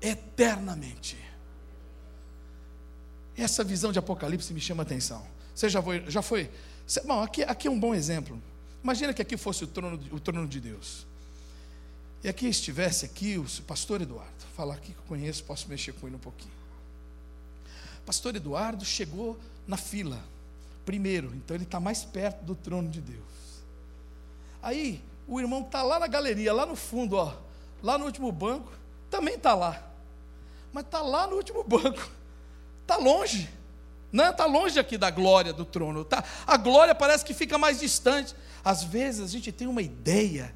eternamente. 0.01 1.17
Essa 3.37 3.63
visão 3.63 3.91
de 3.91 3.99
Apocalipse 3.99 4.53
me 4.53 4.59
chama 4.59 4.81
a 4.81 4.85
atenção. 4.85 5.25
Você 5.53 5.69
já 5.69 5.81
foi? 5.81 6.03
Já 6.07 6.21
foi? 6.21 6.49
Bom, 7.05 7.21
aqui, 7.21 7.43
aqui 7.43 7.67
é 7.67 7.71
um 7.71 7.79
bom 7.79 7.93
exemplo. 7.93 8.41
Imagina 8.83 9.13
que 9.13 9.21
aqui 9.21 9.37
fosse 9.37 9.63
o 9.63 9.67
trono, 9.67 9.99
o 10.11 10.19
trono 10.19 10.47
de 10.47 10.59
Deus. 10.59 11.05
E 12.23 12.29
aqui 12.29 12.47
estivesse 12.47 13.05
aqui 13.05 13.37
o 13.37 13.45
pastor 13.63 14.01
Eduardo. 14.01 14.33
Falar 14.55 14.75
aqui 14.75 14.93
que 14.93 14.99
eu 14.99 15.03
conheço, 15.07 15.43
posso 15.43 15.69
mexer 15.69 15.93
com 15.93 16.07
ele 16.07 16.15
um 16.15 16.19
pouquinho. 16.19 16.53
Pastor 18.05 18.35
Eduardo 18.35 18.83
chegou 18.83 19.39
na 19.67 19.77
fila 19.77 20.19
primeiro, 20.83 21.31
então 21.35 21.55
ele 21.55 21.65
está 21.65 21.79
mais 21.79 22.03
perto 22.03 22.43
do 22.43 22.55
trono 22.55 22.89
de 22.89 22.99
Deus. 22.99 23.19
Aí 24.59 24.99
o 25.27 25.39
irmão 25.39 25.61
está 25.61 25.83
lá 25.83 25.99
na 25.99 26.07
galeria, 26.07 26.51
lá 26.51 26.65
no 26.65 26.75
fundo, 26.75 27.15
ó, 27.15 27.37
lá 27.83 27.97
no 27.99 28.05
último 28.05 28.31
banco, 28.31 28.71
também 29.11 29.35
está 29.35 29.53
lá, 29.53 29.87
mas 30.73 30.85
está 30.85 31.03
lá 31.03 31.27
no 31.27 31.35
último 31.35 31.61
banco, 31.69 32.09
está 32.81 32.97
longe, 32.97 33.47
não 34.11 34.31
está 34.31 34.45
longe 34.45 34.79
aqui 34.79 34.97
da 34.97 35.09
glória 35.09 35.53
do 35.53 35.65
trono. 35.65 36.03
Tá, 36.03 36.23
a 36.45 36.57
glória 36.57 36.95
parece 36.95 37.23
que 37.23 37.33
fica 37.33 37.57
mais 37.57 37.79
distante. 37.79 38.35
Às 38.63 38.83
vezes 38.83 39.21
a 39.21 39.27
gente 39.27 39.51
tem 39.51 39.67
uma 39.67 39.81
ideia 39.81 40.53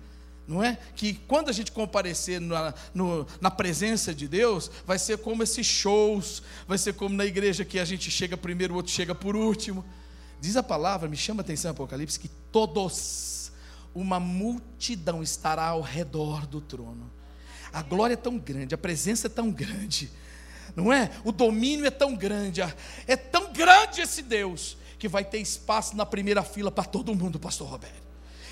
não 0.48 0.62
é? 0.62 0.78
Que 0.96 1.14
quando 1.14 1.50
a 1.50 1.54
gente 1.54 1.72
comparecer 1.72 2.40
na, 2.40 2.74
no, 2.94 3.26
na 3.40 3.50
presença 3.50 4.14
de 4.14 4.28
Deus, 4.28 4.70
vai 4.86 5.00
ser 5.00 5.18
como 5.20 5.42
esses 5.42 5.66
shows, 5.66 6.44
vai 6.68 6.78
ser 6.78 6.94
como 6.94 7.16
na 7.16 7.26
igreja 7.26 7.64
que 7.64 7.80
a 7.80 7.86
gente 7.86 8.12
chega 8.12 8.36
primeiro, 8.36 8.74
o 8.74 8.78
outro 8.78 8.92
chega 8.92 9.16
por 9.16 9.36
último. 9.36 9.86
Diz 10.42 10.58
a 10.58 10.64
palavra, 10.64 11.08
me 11.08 11.16
chama 11.16 11.42
a 11.42 11.44
atenção 11.44 11.72
Apocalipse, 11.72 12.20
que 12.20 12.28
todos, 12.28 13.52
uma 13.96 14.20
multidão 14.20 15.24
estará 15.24 15.68
ao 15.68 15.82
redor 15.82 16.46
do 16.46 16.60
trono. 16.60 17.10
A 17.72 17.82
glória 17.82 18.14
é 18.14 18.18
tão 18.18 18.38
grande, 18.38 18.76
a 18.76 18.78
presença 18.78 19.28
é 19.28 19.30
tão 19.30 19.50
grande, 19.50 20.12
não 20.76 20.92
é? 20.92 21.10
O 21.24 21.32
domínio 21.32 21.86
é 21.86 21.92
tão 21.92 22.16
grande, 22.16 22.62
é 23.08 23.16
tão 23.16 23.52
grande 23.52 24.02
esse 24.02 24.22
Deus, 24.22 24.78
que 24.98 25.08
vai 25.08 25.24
ter 25.24 25.40
espaço 25.40 25.96
na 25.96 26.06
primeira 26.06 26.44
fila 26.44 26.72
para 26.72 26.86
todo 26.86 27.16
mundo, 27.16 27.40
Pastor 27.40 27.68
Roberto. 27.68 28.04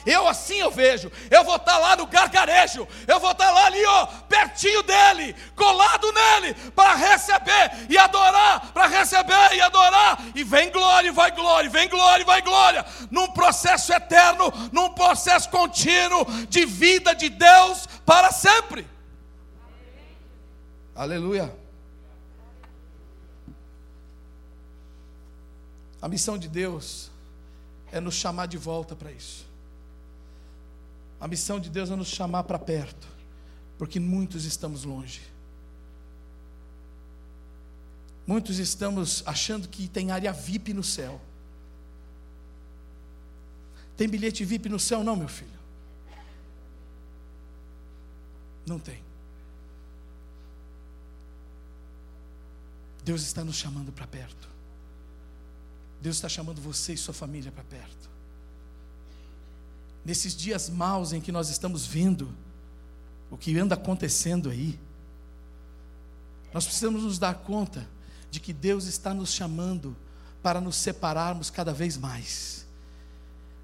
Eu 0.05 0.27
assim 0.27 0.59
eu 0.59 0.71
vejo. 0.71 1.11
Eu 1.29 1.43
vou 1.43 1.55
estar 1.55 1.77
lá 1.77 1.95
no 1.95 2.07
gargarejo. 2.07 2.87
Eu 3.07 3.19
vou 3.19 3.31
estar 3.31 3.51
lá 3.51 3.65
ali, 3.65 3.85
ó, 3.85 4.05
pertinho 4.27 4.81
dele, 4.83 5.35
colado 5.55 6.11
nele, 6.11 6.53
para 6.71 6.95
receber 6.95 7.71
e 7.89 7.97
adorar, 7.97 8.71
para 8.73 8.87
receber 8.87 9.53
e 9.53 9.61
adorar. 9.61 10.19
E 10.33 10.43
vem 10.43 10.71
glória, 10.71 11.09
e 11.09 11.11
vai 11.11 11.31
glória, 11.31 11.69
vem 11.69 11.87
glória, 11.87 12.23
e 12.23 12.25
vai 12.25 12.41
glória. 12.41 12.85
Num 13.09 13.27
processo 13.27 13.93
eterno, 13.93 14.51
num 14.71 14.89
processo 14.89 15.49
contínuo 15.49 16.25
de 16.49 16.65
vida 16.65 17.13
de 17.13 17.29
Deus 17.29 17.87
para 18.05 18.31
sempre. 18.31 18.87
Aleluia. 20.95 21.60
A 26.01 26.08
missão 26.08 26.38
de 26.38 26.48
Deus 26.48 27.12
é 27.91 28.00
nos 28.00 28.15
chamar 28.15 28.48
de 28.48 28.58
volta 28.58 28.96
para 28.96 29.12
isso. 29.12 29.46
A 31.20 31.27
missão 31.27 31.60
de 31.60 31.70
Deus 31.70 31.91
é 31.91 31.96
nos 31.96 32.08
chamar 32.08 32.43
para 32.46 32.58
perto, 32.58 33.08
porque 33.77 34.00
muitos 34.00 34.43
estamos 34.43 34.84
longe. 34.84 35.22
Muitos 38.25 38.58
estamos 38.58 39.22
achando 39.25 39.67
que 39.67 39.88
tem 39.88 40.12
área 40.12 40.33
VIP 40.33 40.74
no 40.74 40.83
céu. 40.83 41.22
Tem 43.96 44.07
bilhete 44.07 44.44
VIP 44.44 44.68
no 44.70 44.79
céu, 44.79 45.03
não, 45.03 45.16
meu 45.16 45.27
filho? 45.27 45.59
Não 48.66 48.79
tem. 48.79 49.03
Deus 53.03 53.22
está 53.22 53.44
nos 53.44 53.57
chamando 53.57 53.92
para 53.92 54.07
perto. 54.07 54.50
Deus 56.01 56.18
está 56.18 56.27
chamando 56.27 56.61
você 56.61 56.94
e 56.94 56.98
sua 56.98 57.14
família 57.14 57.51
para 57.51 57.64
perto 57.64 58.01
nesses 60.03 60.35
dias 60.35 60.70
maus 60.70 61.14
em 61.14 61.22
que 61.22 61.31
nós 61.31 61.50
estamos 61.50 61.85
vendo 61.85 62.33
o 63.29 63.37
que 63.37 63.57
anda 63.57 63.75
acontecendo 63.75 64.50
aí, 64.50 64.77
nós 66.53 66.66
precisamos 66.66 67.03
nos 67.03 67.18
dar 67.18 67.35
conta 67.35 67.87
de 68.29 68.40
que 68.40 68.51
Deus 68.51 68.85
está 68.85 69.14
nos 69.14 69.31
chamando 69.31 69.96
para 70.44 70.59
nos 70.59 70.75
separarmos 70.75 71.50
cada 71.50 71.74
vez 71.74 71.98
mais. 71.98 72.66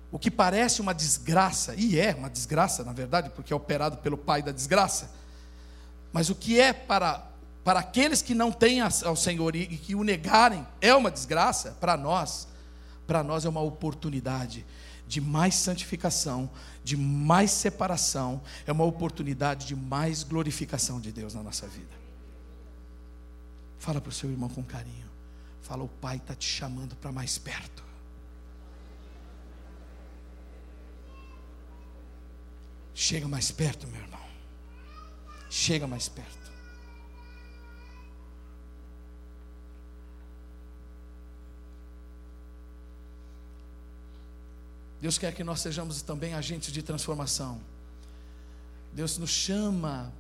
O 0.10 0.18
que 0.18 0.32
parece 0.32 0.80
uma 0.80 0.94
desgraça, 0.94 1.76
e 1.76 2.00
é 2.00 2.16
uma 2.16 2.30
desgraça, 2.30 2.84
na 2.84 2.94
verdade, 2.94 3.30
porque 3.32 3.52
é 3.52 3.56
operado 3.56 3.98
pelo 3.98 4.18
pai 4.18 4.42
da 4.42 4.54
desgraça, 4.54 5.12
mas 6.14 6.30
o 6.30 6.36
que 6.36 6.60
é 6.60 6.72
para, 6.72 7.27
para 7.68 7.82
aqueles 7.82 8.22
que 8.22 8.34
não 8.34 8.50
têm 8.50 8.80
ao 8.80 9.14
Senhor 9.18 9.54
e 9.54 9.68
que 9.68 9.94
o 9.94 10.02
negarem, 10.02 10.66
é 10.80 10.96
uma 10.96 11.12
desgraça, 11.12 11.72
para 11.82 11.98
nós, 11.98 12.48
para 13.06 13.22
nós 13.22 13.44
é 13.44 13.50
uma 13.50 13.60
oportunidade 13.60 14.66
de 15.06 15.20
mais 15.20 15.54
santificação, 15.56 16.50
de 16.82 16.96
mais 16.96 17.52
separação, 17.52 18.42
é 18.66 18.72
uma 18.72 18.86
oportunidade 18.86 19.68
de 19.68 19.76
mais 19.76 20.24
glorificação 20.24 20.98
de 21.02 21.12
Deus 21.12 21.34
na 21.34 21.44
nossa 21.44 21.68
vida. 21.68 21.92
Fala 23.80 24.00
para 24.00 24.12
o 24.12 24.14
seu 24.14 24.32
irmão 24.32 24.48
com 24.48 24.64
carinho. 24.64 25.12
Fala, 25.62 25.84
o 25.84 25.90
Pai 25.90 26.16
está 26.16 26.34
te 26.34 26.48
chamando 26.48 26.96
para 26.96 27.12
mais 27.12 27.38
perto. 27.38 27.84
Chega 32.94 33.28
mais 33.28 33.52
perto, 33.52 33.86
meu 33.88 34.00
irmão. 34.00 34.26
Chega 35.50 35.86
mais 35.86 36.08
perto. 36.08 36.47
Deus 45.02 45.18
quer 45.18 45.34
que 45.34 45.44
nós 45.44 45.62
sejamos 45.62 46.02
também 46.02 46.34
agentes 46.34 46.72
de 46.72 46.82
transformação. 46.82 47.60
Deus 48.94 49.18
nos 49.18 49.30
chama 49.30 50.12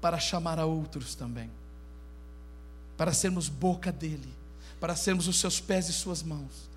para 0.00 0.18
chamar 0.18 0.58
a 0.58 0.66
outros 0.66 1.14
também, 1.14 1.50
para 2.96 3.12
sermos 3.12 3.48
boca 3.48 3.92
dele, 3.92 4.28
para 4.80 4.96
sermos 4.96 5.28
os 5.28 5.38
seus 5.38 5.60
pés 5.60 5.88
e 5.88 5.92
suas 5.92 6.22
mãos. 6.22 6.68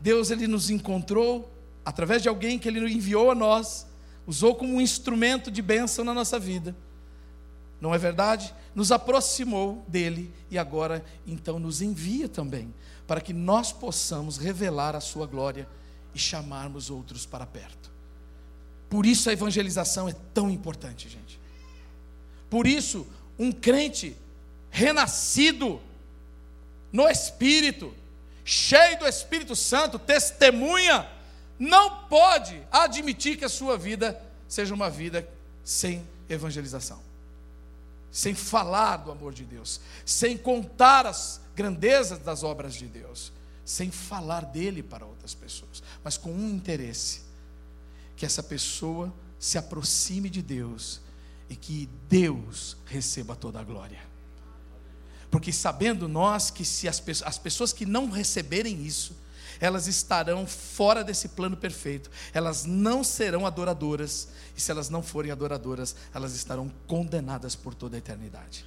Deus 0.00 0.30
ele 0.30 0.46
nos 0.46 0.70
encontrou 0.70 1.50
através 1.84 2.22
de 2.22 2.28
alguém 2.28 2.58
que 2.58 2.68
ele 2.68 2.80
enviou 2.92 3.30
a 3.30 3.34
nós, 3.34 3.86
usou 4.26 4.54
como 4.54 4.74
um 4.74 4.80
instrumento 4.80 5.50
de 5.50 5.60
bênção 5.60 6.04
na 6.04 6.14
nossa 6.14 6.38
vida. 6.38 6.74
Não 7.80 7.92
é 7.92 7.98
verdade? 7.98 8.54
Nos 8.74 8.92
aproximou 8.92 9.84
dele 9.88 10.32
e 10.48 10.56
agora 10.56 11.04
então 11.26 11.58
nos 11.58 11.82
envia 11.82 12.28
também, 12.28 12.72
para 13.08 13.20
que 13.20 13.32
nós 13.32 13.72
possamos 13.72 14.36
revelar 14.36 14.94
a 14.94 15.00
sua 15.00 15.26
glória 15.26 15.68
e 16.14 16.18
chamarmos 16.18 16.90
outros 16.90 17.26
para 17.26 17.46
perto. 17.46 17.90
Por 18.88 19.06
isso 19.06 19.30
a 19.30 19.32
evangelização 19.32 20.08
é 20.08 20.14
tão 20.34 20.50
importante, 20.50 21.08
gente. 21.08 21.40
Por 22.50 22.66
isso, 22.66 23.06
um 23.38 23.50
crente 23.50 24.16
renascido 24.70 25.80
no 26.92 27.08
Espírito, 27.08 27.94
cheio 28.44 28.98
do 28.98 29.06
Espírito 29.06 29.56
Santo, 29.56 29.98
testemunha, 29.98 31.08
não 31.58 32.04
pode 32.04 32.60
admitir 32.70 33.38
que 33.38 33.44
a 33.44 33.48
sua 33.48 33.78
vida 33.78 34.20
seja 34.46 34.74
uma 34.74 34.90
vida 34.90 35.26
sem 35.64 36.06
evangelização, 36.28 37.00
sem 38.10 38.34
falar 38.34 38.98
do 38.98 39.10
amor 39.10 39.32
de 39.32 39.44
Deus, 39.44 39.80
sem 40.04 40.36
contar 40.36 41.06
as 41.06 41.40
grandezas 41.56 42.18
das 42.18 42.42
obras 42.42 42.74
de 42.74 42.86
Deus 42.86 43.32
sem 43.64 43.90
falar 43.90 44.44
dele 44.44 44.82
para 44.82 45.06
outras 45.06 45.34
pessoas, 45.34 45.82
mas 46.02 46.16
com 46.16 46.32
um 46.32 46.50
interesse: 46.50 47.22
que 48.16 48.26
essa 48.26 48.42
pessoa 48.42 49.12
se 49.38 49.58
aproxime 49.58 50.30
de 50.30 50.40
Deus 50.40 51.00
e 51.48 51.56
que 51.56 51.88
Deus 52.08 52.76
receba 52.86 53.34
toda 53.34 53.60
a 53.60 53.64
glória. 53.64 54.00
Porque 55.30 55.52
sabendo 55.52 56.06
nós 56.08 56.50
que 56.50 56.64
se 56.64 56.86
as, 56.86 57.02
as 57.24 57.38
pessoas 57.38 57.72
que 57.72 57.86
não 57.86 58.10
receberem 58.10 58.84
isso, 58.84 59.16
elas 59.58 59.86
estarão 59.86 60.46
fora 60.46 61.02
desse 61.04 61.28
plano 61.28 61.56
perfeito, 61.56 62.10
elas 62.34 62.64
não 62.64 63.02
serão 63.02 63.46
adoradoras, 63.46 64.28
e 64.56 64.60
se 64.60 64.70
elas 64.70 64.90
não 64.90 65.02
forem 65.02 65.30
adoradoras, 65.30 65.94
elas 66.12 66.34
estarão 66.34 66.70
condenadas 66.86 67.54
por 67.54 67.74
toda 67.74 67.96
a 67.96 67.98
eternidade. 67.98 68.64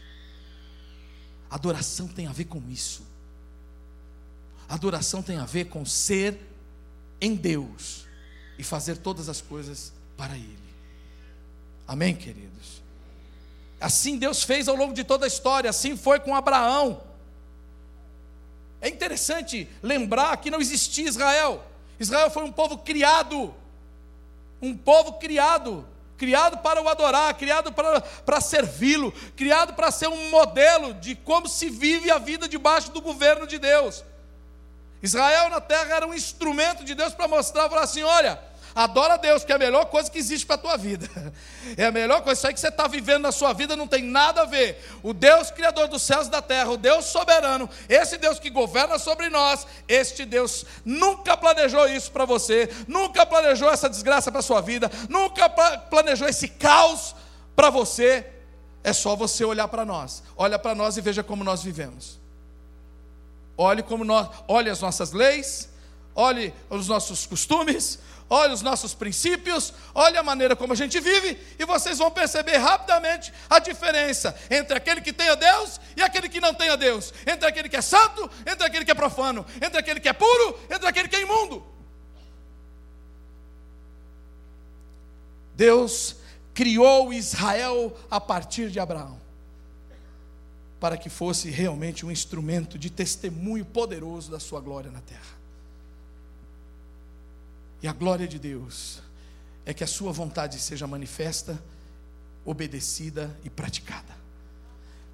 Adoração 1.50 2.08
tem 2.08 2.28
a 2.28 2.32
ver 2.32 2.46
com 2.46 2.62
isso. 2.70 3.04
Adoração 4.68 5.22
tem 5.22 5.38
a 5.38 5.46
ver 5.46 5.66
com 5.66 5.86
ser 5.86 6.55
em 7.20 7.36
Deus 7.36 8.06
e 8.58 8.64
fazer 8.64 8.98
todas 8.98 9.30
as 9.30 9.42
coisas 9.42 9.94
para 10.18 10.36
Ele. 10.36 10.60
Amém, 11.88 12.16
queridos? 12.16 12.82
Assim 13.80 14.18
Deus 14.18 14.44
fez 14.44 14.68
ao 14.68 14.76
longo 14.76 14.94
de 14.94 15.04
toda 15.04 15.26
a 15.26 15.28
história, 15.28 15.70
assim 15.70 15.96
foi 15.96 16.20
com 16.20 16.36
Abraão. 16.36 17.02
É 18.82 18.90
interessante 18.90 19.68
lembrar 19.82 20.38
que 20.38 20.52
não 20.52 20.62
existia 20.62 21.08
Israel. 21.08 21.64
Israel 22.00 22.30
foi 22.30 22.44
um 22.44 22.52
povo 22.52 22.80
criado, 22.80 23.54
um 24.62 24.76
povo 24.76 25.14
criado, 25.14 25.88
criado 26.18 26.58
para 26.60 26.82
o 26.82 26.88
adorar, 26.88 27.34
criado 27.36 27.72
para, 27.72 28.02
para 28.02 28.42
servi-lo, 28.42 29.12
criado 29.36 29.74
para 29.74 29.92
ser 29.92 30.08
um 30.08 30.30
modelo 30.30 30.94
de 30.94 31.16
como 31.16 31.48
se 31.48 31.70
vive 31.70 32.10
a 32.12 32.18
vida 32.18 32.48
debaixo 32.48 32.92
do 32.92 33.02
governo 33.02 33.46
de 33.46 33.58
Deus. 33.58 34.04
Israel 35.02 35.50
na 35.50 35.62
terra 35.62 35.96
era 35.96 36.08
um 36.08 36.14
instrumento 36.14 36.84
de 36.84 36.96
Deus 36.96 37.14
para 37.14 37.28
mostrar, 37.28 37.70
falar 37.70 37.84
assim: 37.84 38.04
olha, 38.04 38.40
Adora 38.76 39.18
Deus, 39.18 39.46
que 39.46 39.54
é 39.54 39.56
a 39.56 39.58
melhor 39.58 39.86
coisa 39.86 40.12
que 40.12 40.18
existe 40.18 40.46
para 40.46 40.56
a 40.56 40.60
tua 40.60 40.78
vida. 40.78 41.10
É 41.78 41.86
a 41.86 41.92
melhor 41.92 42.22
coisa. 42.22 42.38
Isso 42.38 42.48
aí 42.48 42.54
que 42.54 42.60
você 42.60 42.68
está 42.68 42.88
vivendo 42.88 43.24
na 43.24 43.32
sua 43.32 43.52
vida 43.52 43.76
não 43.76 43.88
tem 43.88 44.04
nada 44.04 44.42
a 44.44 44.46
ver. 44.46 44.80
O 45.02 45.14
Deus 45.14 45.50
Criador 45.50 45.88
dos 45.88 46.04
céus 46.04 46.28
e 46.28 46.30
da 46.30 46.42
terra, 46.42 46.70
o 46.70 46.78
Deus 46.78 47.06
soberano, 47.06 47.68
esse 47.90 48.18
Deus 48.18 48.38
que 48.38 48.52
governa 48.52 49.00
sobre 49.00 49.30
nós, 49.30 49.66
este 49.88 50.26
Deus 50.26 50.64
nunca 50.86 51.36
planejou 51.36 51.88
isso 51.88 52.12
para 52.12 52.24
você, 52.24 52.70
nunca 52.88 53.26
planejou 53.26 53.70
essa 53.72 53.90
desgraça 53.90 54.30
para 54.32 54.42
a 54.42 54.44
sua 54.44 54.62
vida, 54.62 54.92
nunca 55.10 55.50
planejou 55.50 56.28
esse 56.28 56.50
caos 56.50 57.16
para 57.56 57.72
você. 57.72 58.28
É 58.84 58.94
só 58.94 59.16
você 59.16 59.44
olhar 59.44 59.68
para 59.68 59.84
nós. 59.84 60.22
Olha 60.38 60.60
para 60.60 60.76
nós 60.76 60.98
e 60.98 61.02
veja 61.02 61.24
como 61.24 61.44
nós 61.44 61.64
vivemos. 61.64 62.20
Olhe 63.58 63.82
como 63.82 64.04
nós, 64.04 64.30
olhe 64.48 64.70
as 64.70 64.82
nossas 64.82 65.12
leis, 65.12 65.70
olhe 66.14 66.54
os 66.70 66.88
nossos 66.88 67.26
costumes, 67.26 68.00
olhe 68.30 68.54
os 68.54 68.62
nossos 68.62 68.94
princípios, 68.94 69.74
olhe 69.94 70.18
a 70.18 70.24
maneira 70.24 70.56
como 70.56 70.74
a 70.74 70.76
gente 70.76 71.00
vive, 71.00 71.38
e 71.58 71.66
vocês 71.66 71.98
vão 71.98 72.12
perceber 72.12 72.58
rapidamente 72.58 73.32
a 73.50 73.60
diferença 73.60 74.36
entre 74.50 74.78
aquele 74.78 75.02
que 75.02 75.14
tem 75.14 75.30
a 75.30 75.36
Deus 75.36 75.80
e 75.96 76.02
aquele 76.02 76.28
que 76.28 76.42
não 76.42 76.54
tem 76.54 76.70
a 76.70 76.76
Deus, 76.76 77.14
entre 77.26 77.48
aquele 77.48 77.70
que 77.70 77.78
é 77.78 77.82
santo, 77.82 78.30
entre 78.46 78.66
aquele 78.66 78.84
que 78.84 78.92
é 78.92 78.96
profano, 78.96 79.46
entre 79.62 79.80
aquele 79.80 80.00
que 80.00 80.10
é 80.10 80.14
puro, 80.14 80.60
entre 80.70 80.88
aquele 80.88 81.08
que 81.08 81.16
é 81.16 81.22
imundo. 81.22 81.64
Deus 85.56 86.18
criou 86.54 87.14
Israel 87.14 87.96
a 88.10 88.20
partir 88.20 88.70
de 88.70 88.80
Abraão, 88.80 89.20
para 90.86 90.98
que 90.98 91.10
fosse 91.10 91.50
realmente 91.50 92.06
um 92.06 92.12
instrumento 92.12 92.78
de 92.78 92.92
testemunho 92.92 93.66
poderoso 93.66 94.30
da 94.30 94.40
sua 94.40 94.62
glória 94.62 94.92
na 94.92 95.02
terra. 95.02 95.36
E 97.82 97.88
a 97.88 97.92
glória 97.92 98.28
de 98.28 98.38
Deus 98.38 99.02
é 99.66 99.74
que 99.74 99.84
a 99.84 99.88
sua 99.88 100.12
vontade 100.12 100.60
seja 100.60 100.86
manifesta, 100.86 101.60
obedecida 102.46 103.36
e 103.44 103.50
praticada. 103.50 104.16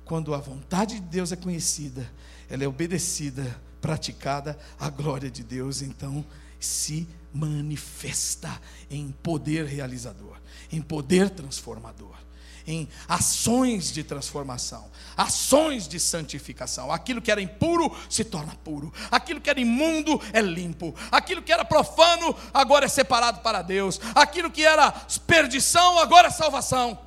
Quando 0.03 0.35
a 0.35 0.39
vontade 0.39 0.95
de 0.95 1.07
Deus 1.07 1.31
é 1.31 1.37
conhecida, 1.37 2.05
ela 2.49 2.65
é 2.65 2.67
obedecida, 2.67 3.57
praticada, 3.79 4.59
a 4.77 4.89
glória 4.89 5.31
de 5.31 5.41
Deus 5.41 5.81
então 5.81 6.25
se 6.59 7.07
manifesta 7.33 8.61
em 8.89 9.09
poder 9.23 9.67
realizador, 9.67 10.35
em 10.69 10.81
poder 10.81 11.29
transformador 11.29 12.17
em 12.65 12.87
ações 13.07 13.91
de 13.91 14.03
transformação, 14.03 14.89
ações 15.15 15.87
de 15.87 15.99
santificação. 15.99 16.91
Aquilo 16.91 17.21
que 17.21 17.31
era 17.31 17.41
impuro 17.41 17.95
se 18.09 18.23
torna 18.23 18.55
puro, 18.63 18.93
aquilo 19.09 19.41
que 19.41 19.49
era 19.49 19.59
imundo 19.59 20.21
é 20.33 20.41
limpo, 20.41 20.95
aquilo 21.11 21.41
que 21.41 21.51
era 21.51 21.65
profano 21.65 22.35
agora 22.53 22.85
é 22.85 22.89
separado 22.89 23.41
para 23.41 23.61
Deus, 23.61 23.99
aquilo 24.15 24.51
que 24.51 24.63
era 24.63 24.91
perdição 25.25 25.99
agora 25.99 26.27
é 26.27 26.31
salvação. 26.31 26.97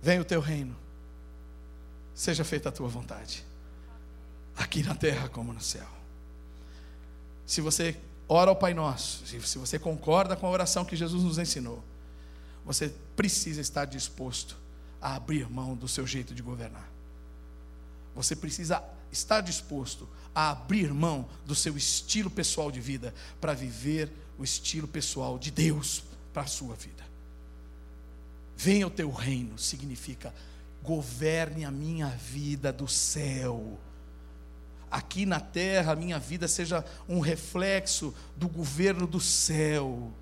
Venha 0.00 0.20
o 0.20 0.24
teu 0.24 0.40
reino, 0.40 0.76
seja 2.14 2.44
feita 2.44 2.68
a 2.68 2.72
tua 2.72 2.88
vontade, 2.88 3.44
aqui 4.56 4.82
na 4.82 4.94
terra 4.94 5.28
como 5.28 5.52
no 5.52 5.60
céu. 5.60 5.86
Se 7.44 7.60
você 7.60 7.96
ora 8.28 8.50
ao 8.50 8.56
Pai 8.56 8.74
Nosso, 8.74 9.26
se 9.26 9.58
você 9.58 9.78
concorda 9.78 10.36
com 10.36 10.46
a 10.46 10.50
oração 10.50 10.84
que 10.84 10.94
Jesus 10.94 11.24
nos 11.24 11.38
ensinou, 11.38 11.82
você 12.64 12.88
precisa 13.16 13.60
estar 13.60 13.84
disposto 13.84 14.56
a 15.00 15.14
abrir 15.14 15.48
mão 15.48 15.74
do 15.74 15.88
seu 15.88 16.06
jeito 16.06 16.34
de 16.34 16.42
governar. 16.42 16.88
Você 18.14 18.34
precisa 18.34 18.82
estar 19.12 19.40
disposto 19.40 20.08
a 20.34 20.50
abrir 20.50 20.92
mão 20.92 21.28
do 21.46 21.54
seu 21.54 21.76
estilo 21.76 22.30
pessoal 22.30 22.70
de 22.70 22.80
vida 22.80 23.14
para 23.40 23.54
viver 23.54 24.10
o 24.38 24.44
estilo 24.44 24.86
pessoal 24.86 25.38
de 25.38 25.50
Deus 25.50 26.02
para 26.32 26.42
a 26.42 26.46
sua 26.46 26.74
vida. 26.74 27.04
Venha 28.56 28.86
o 28.86 28.90
teu 28.90 29.10
reino 29.10 29.56
significa 29.56 30.34
governe 30.82 31.64
a 31.64 31.70
minha 31.70 32.08
vida 32.08 32.72
do 32.72 32.88
céu. 32.88 33.78
Aqui 34.90 35.26
na 35.26 35.38
terra, 35.38 35.92
a 35.92 35.96
minha 35.96 36.18
vida 36.18 36.48
seja 36.48 36.84
um 37.08 37.20
reflexo 37.20 38.14
do 38.36 38.48
governo 38.48 39.06
do 39.06 39.20
céu. 39.20 40.12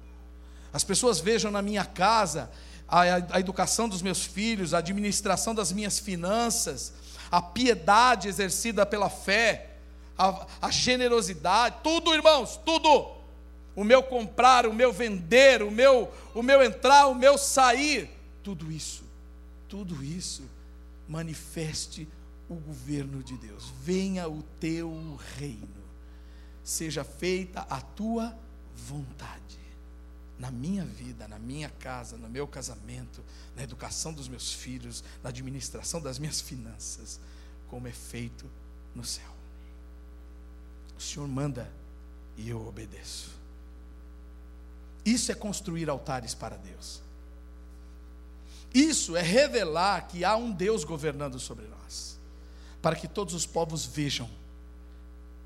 As 0.77 0.85
pessoas 0.85 1.19
vejam 1.19 1.51
na 1.51 1.63
minha 1.63 1.87
casa 1.87 2.51
a, 2.87 3.01
a, 3.01 3.41
educação 3.41 3.89
dos 3.89 4.03
meus 4.03 4.27
filhos, 4.27 4.75
a 4.75 4.79
administração 4.79 5.55
das 5.55 5.73
minhas 5.73 5.99
finanças, 5.99 6.93
a 7.31 7.41
piedade 7.41 8.29
exercida 8.29 8.85
pela 8.85 9.09
fé, 9.09 9.71
a, 10.19 10.47
a 10.61 10.71
generosidade, 10.71 11.77
tudo, 11.83 12.13
irmãos, 12.13 12.61
tudo. 12.63 13.11
O 13.75 13.85
meu 13.85 14.03
comprar, 14.03 14.67
o 14.67 14.75
meu 14.75 14.93
vender, 14.93 15.63
o 15.63 15.71
meu, 15.71 16.13
o 16.35 16.43
meu 16.43 16.63
entrar, 16.63 17.07
o 17.07 17.15
meu 17.15 17.39
sair, 17.39 18.11
tudo 18.43 18.71
isso, 18.71 19.03
tudo 19.71 20.05
isso 20.05 20.43
manifeste 21.09 22.07
o 22.51 22.55
governo 22.55 23.23
de 23.23 23.39
Deus. 23.39 23.73
Venha 23.83 24.29
o 24.29 24.43
teu 24.61 25.19
reino, 25.39 25.83
seja 26.63 27.03
feita 27.03 27.67
a 27.71 27.81
tua 27.81 28.37
vontade 28.75 29.66
na 30.39 30.51
minha 30.51 30.85
vida, 30.85 31.27
na 31.27 31.39
minha 31.39 31.69
casa, 31.69 32.17
no 32.17 32.29
meu 32.29 32.47
casamento, 32.47 33.25
na 33.55 33.63
educação 33.63 34.13
dos 34.13 34.29
meus 34.29 34.53
filhos, 34.53 35.03
na 35.23 35.31
administração 35.31 36.01
das 36.01 36.19
minhas 36.19 36.41
finanças, 36.41 37.19
como 37.69 37.89
é 37.89 37.93
feito 37.93 38.51
no 38.95 39.05
céu. 39.05 39.35
O 40.99 41.01
Senhor 41.01 41.27
manda 41.27 41.71
e 42.37 42.49
eu 42.49 42.67
obedeço. 42.67 43.31
Isso 45.05 45.33
é 45.33 45.35
construir 45.35 45.89
altares 45.89 46.35
para 46.35 46.57
Deus. 46.57 47.01
Isso 48.75 49.17
é 49.17 49.23
revelar 49.23 50.07
que 50.07 50.25
há 50.25 50.37
um 50.37 50.53
Deus 50.53 50.85
governando 50.85 51.39
sobre 51.39 51.67
nós, 51.67 52.19
para 52.83 52.95
que 52.95 53.09
todos 53.09 53.33
os 53.33 53.47
povos 53.47 53.87
vejam, 53.87 54.29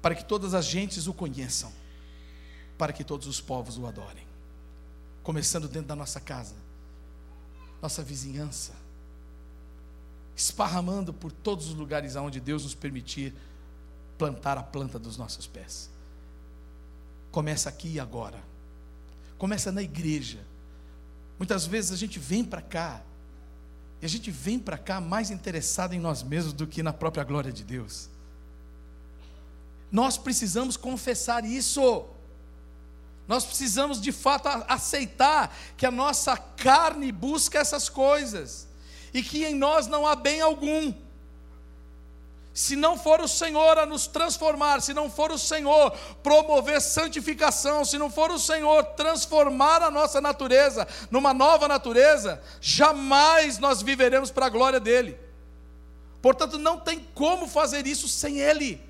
para 0.02 0.16
que 0.16 0.24
todas 0.24 0.52
as 0.52 0.64
gentes 0.64 1.06
o 1.06 1.14
conheçam, 1.14 1.72
para 2.76 2.92
que 2.92 3.04
todos 3.04 3.28
os 3.28 3.40
povos 3.40 3.78
o 3.78 3.86
adorem 3.86 4.29
começando 5.22 5.68
dentro 5.68 5.88
da 5.88 5.96
nossa 5.96 6.20
casa, 6.20 6.54
nossa 7.80 8.02
vizinhança, 8.02 8.72
esparramando 10.36 11.12
por 11.12 11.30
todos 11.30 11.68
os 11.68 11.74
lugares 11.74 12.16
aonde 12.16 12.40
Deus 12.40 12.64
nos 12.64 12.74
permitir 12.74 13.34
plantar 14.16 14.58
a 14.58 14.62
planta 14.62 14.98
dos 14.98 15.16
nossos 15.16 15.46
pés. 15.46 15.90
Começa 17.30 17.68
aqui 17.68 17.94
e 17.94 18.00
agora. 18.00 18.42
Começa 19.38 19.70
na 19.70 19.82
igreja. 19.82 20.44
Muitas 21.38 21.66
vezes 21.66 21.92
a 21.92 21.96
gente 21.96 22.18
vem 22.18 22.44
para 22.44 22.60
cá 22.60 23.02
e 24.02 24.06
a 24.06 24.08
gente 24.08 24.30
vem 24.30 24.58
para 24.58 24.76
cá 24.76 25.00
mais 25.00 25.30
interessado 25.30 25.94
em 25.94 26.00
nós 26.00 26.22
mesmos 26.22 26.52
do 26.52 26.66
que 26.66 26.82
na 26.82 26.92
própria 26.92 27.24
glória 27.24 27.52
de 27.52 27.64
Deus. 27.64 28.08
Nós 29.90 30.16
precisamos 30.16 30.76
confessar 30.76 31.44
isso. 31.44 32.06
Nós 33.30 33.44
precisamos 33.44 34.00
de 34.00 34.10
fato 34.10 34.48
aceitar 34.66 35.56
que 35.76 35.86
a 35.86 35.90
nossa 35.92 36.36
carne 36.36 37.12
busca 37.12 37.60
essas 37.60 37.88
coisas 37.88 38.66
e 39.14 39.22
que 39.22 39.44
em 39.44 39.54
nós 39.54 39.86
não 39.86 40.04
há 40.04 40.16
bem 40.16 40.40
algum. 40.40 40.92
Se 42.52 42.74
não 42.74 42.98
for 42.98 43.20
o 43.20 43.28
Senhor 43.28 43.78
a 43.78 43.86
nos 43.86 44.08
transformar, 44.08 44.82
se 44.82 44.92
não 44.92 45.08
for 45.08 45.30
o 45.30 45.38
Senhor 45.38 45.92
promover 46.24 46.80
santificação, 46.80 47.84
se 47.84 47.98
não 47.98 48.10
for 48.10 48.32
o 48.32 48.38
Senhor 48.38 48.82
transformar 48.96 49.80
a 49.80 49.92
nossa 49.92 50.20
natureza 50.20 50.88
numa 51.08 51.32
nova 51.32 51.68
natureza, 51.68 52.42
jamais 52.60 53.60
nós 53.60 53.80
viveremos 53.80 54.32
para 54.32 54.46
a 54.46 54.50
glória 54.50 54.80
dEle. 54.80 55.16
Portanto, 56.20 56.58
não 56.58 56.80
tem 56.80 57.06
como 57.14 57.46
fazer 57.46 57.86
isso 57.86 58.08
sem 58.08 58.40
Ele. 58.40 58.89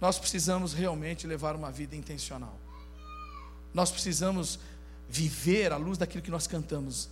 Nós 0.00 0.18
precisamos 0.18 0.72
realmente 0.72 1.26
levar 1.26 1.56
uma 1.56 1.70
vida 1.70 1.96
intencional. 1.96 2.58
Nós 3.74 3.90
precisamos 3.90 4.58
viver 5.08 5.72
à 5.72 5.76
luz 5.76 5.98
daquilo 5.98 6.22
que 6.22 6.30
nós 6.30 6.46
cantamos. 6.46 7.08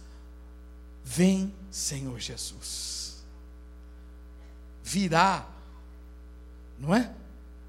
Vem, 1.02 1.54
Senhor 1.70 2.18
Jesus. 2.18 3.24
Virá, 4.82 5.46
não 6.78 6.94
é? 6.94 7.12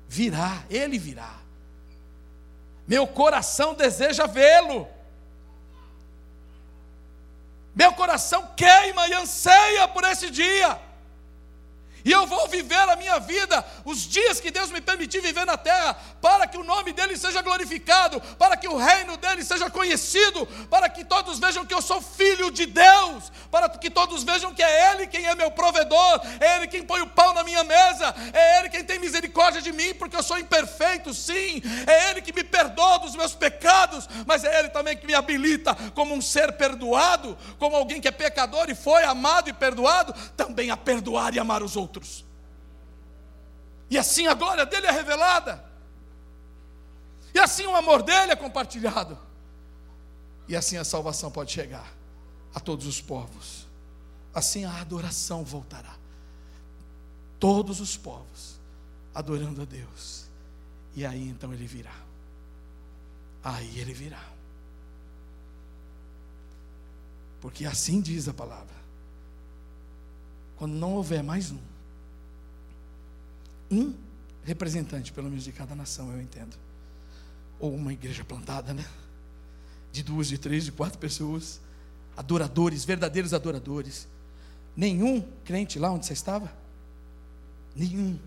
Virá, 0.07 0.63
Ele 0.69 0.99
virá. 0.99 1.39
Meu 2.87 3.05
coração 3.07 3.73
deseja 3.73 4.27
vê-lo. 4.27 4.87
Meu 7.75 7.93
coração 7.93 8.53
queima 8.55 9.07
e 9.07 9.13
anseia 9.13 9.87
por 9.87 10.03
esse 10.03 10.29
dia. 10.29 10.86
E 12.05 12.11
eu 12.11 12.25
vou 12.25 12.47
viver 12.47 12.89
a 12.89 12.95
minha 12.95 13.19
vida, 13.19 13.65
os 13.83 14.07
dias 14.07 14.39
que 14.39 14.51
Deus 14.51 14.71
me 14.71 14.79
permitir 14.79 15.21
viver 15.21 15.45
na 15.45 15.57
terra, 15.57 15.95
para 16.21 16.47
que 16.47 16.57
o 16.57 16.63
nome 16.63 16.93
dele 16.93 17.17
seja 17.17 17.41
glorificado, 17.41 18.21
para 18.37 18.55
que 18.55 18.67
o 18.67 18.77
reino 18.77 19.17
dele 19.17 19.43
seja 19.43 19.69
conhecido, 19.69 20.45
para 20.69 20.89
que 20.89 21.03
todos 21.03 21.39
vejam 21.39 21.65
que 21.65 21.73
eu 21.73 21.81
sou 21.81 22.01
filho 22.01 22.51
de 22.51 22.65
Deus, 22.65 23.31
para 23.51 23.67
que 23.69 23.89
todos 23.89 24.23
vejam 24.23 24.53
que 24.53 24.63
é 24.63 24.91
Ele 24.91 25.07
quem 25.07 25.25
é 25.25 25.35
meu 25.35 25.51
provedor, 25.51 26.21
é 26.39 26.57
Ele 26.57 26.67
quem 26.67 26.83
põe 26.83 27.01
o 27.01 27.07
pão 27.07 27.33
na 27.33 27.43
minha 27.43 27.63
mesa, 27.63 28.15
é 28.33 28.59
Ele 28.59 28.69
quem 28.69 28.83
tem 28.83 28.99
misericórdia 28.99 29.61
de 29.61 29.71
mim, 29.71 29.93
porque 29.95 30.15
eu 30.15 30.23
sou 30.23 30.37
imperfeito, 30.37 31.13
sim, 31.13 31.61
é 31.85 32.11
Ele 32.11 32.21
que 32.21 32.33
me 32.33 32.43
perdoa 32.43 32.99
dos 32.99 33.15
meus 33.15 33.33
pecados, 33.33 34.07
mas 34.25 34.43
é 34.43 34.59
Ele 34.59 34.69
também 34.69 34.95
que 34.95 35.05
me 35.05 35.13
habilita 35.13 35.75
como 35.93 36.13
um 36.13 36.21
ser 36.21 36.53
perdoado, 36.53 37.37
como 37.57 37.75
alguém 37.75 37.99
que 37.99 38.07
é 38.07 38.11
pecador 38.11 38.69
e 38.69 38.75
foi 38.75 39.03
amado 39.03 39.49
e 39.49 39.53
perdoado, 39.53 40.13
também 40.35 40.71
a 40.71 40.77
perdoar 40.77 41.33
e 41.33 41.39
amar 41.39 41.63
os 41.63 41.75
outros 41.75 41.86
outros. 41.87 42.25
E 43.89 43.97
assim 43.97 44.27
a 44.27 44.33
glória 44.33 44.65
dele 44.65 44.87
é 44.87 44.91
revelada. 44.91 45.63
E 47.33 47.39
assim 47.39 47.65
o 47.65 47.75
amor 47.75 48.03
dele 48.03 48.33
é 48.33 48.35
compartilhado. 48.35 49.17
E 50.47 50.55
assim 50.55 50.77
a 50.77 50.83
salvação 50.83 51.31
pode 51.31 51.51
chegar 51.51 51.93
a 52.53 52.59
todos 52.59 52.85
os 52.85 53.01
povos. 53.01 53.65
Assim 54.33 54.65
a 54.65 54.81
adoração 54.81 55.43
voltará. 55.43 55.95
Todos 57.39 57.79
os 57.79 57.95
povos 57.95 58.59
adorando 59.15 59.61
a 59.61 59.65
Deus. 59.65 60.25
E 60.95 61.05
aí 61.05 61.29
então 61.29 61.53
ele 61.53 61.65
virá. 61.65 61.95
Aí 63.43 63.79
ele 63.79 63.93
virá. 63.93 64.23
Porque 67.39 67.65
assim 67.65 68.01
diz 68.01 68.27
a 68.27 68.33
palavra. 68.33 68.75
Quando 70.57 70.73
não 70.73 70.95
houver 70.95 71.23
mais 71.23 71.51
um, 71.51 71.59
um 73.69 73.93
representante, 74.43 75.11
pelo 75.11 75.29
menos 75.29 75.43
de 75.43 75.51
cada 75.51 75.75
nação, 75.75 76.11
eu 76.11 76.21
entendo. 76.21 76.55
Ou 77.59 77.73
uma 77.75 77.91
igreja 77.91 78.23
plantada, 78.23 78.73
né? 78.73 78.85
De 79.91 80.03
duas, 80.03 80.27
de 80.27 80.37
três, 80.37 80.65
de 80.65 80.71
quatro 80.71 80.97
pessoas. 80.97 81.59
Adoradores, 82.15 82.85
verdadeiros 82.85 83.33
adoradores. 83.33 84.07
Nenhum 84.75 85.21
crente 85.43 85.79
lá 85.79 85.91
onde 85.91 86.05
você 86.05 86.13
estava? 86.13 86.51
Nenhum. 87.75 88.17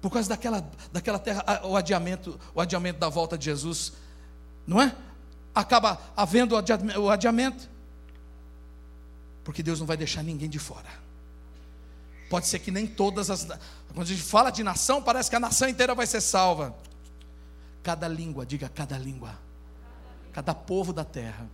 Por 0.00 0.10
causa 0.10 0.28
daquela, 0.28 0.68
daquela 0.92 1.18
terra, 1.18 1.44
o 1.64 1.76
adiamento, 1.76 2.38
o 2.54 2.60
adiamento 2.60 2.98
da 2.98 3.08
volta 3.08 3.36
de 3.36 3.46
Jesus, 3.46 3.92
não 4.66 4.80
é? 4.80 4.94
Acaba 5.54 6.00
havendo 6.16 6.54
o 6.54 7.10
adiamento. 7.10 7.68
Porque 9.44 9.62
Deus 9.62 9.80
não 9.80 9.86
vai 9.86 9.96
deixar 9.96 10.22
ninguém 10.22 10.48
de 10.48 10.58
fora. 10.58 10.88
Pode 12.28 12.46
ser 12.46 12.58
que 12.58 12.70
nem 12.70 12.86
todas 12.86 13.30
as. 13.30 13.44
Quando 13.88 14.02
a 14.02 14.04
gente 14.04 14.22
fala 14.22 14.50
de 14.50 14.62
nação, 14.62 15.02
parece 15.02 15.30
que 15.30 15.36
a 15.36 15.40
nação 15.40 15.68
inteira 15.68 15.94
vai 15.94 16.06
ser 16.06 16.20
salva. 16.20 16.76
Cada 17.82 18.06
língua, 18.06 18.44
diga 18.44 18.68
cada 18.68 18.98
língua. 18.98 19.38
Cada 20.32 20.54
povo 20.54 20.92
da 20.92 21.04
terra. 21.04 21.48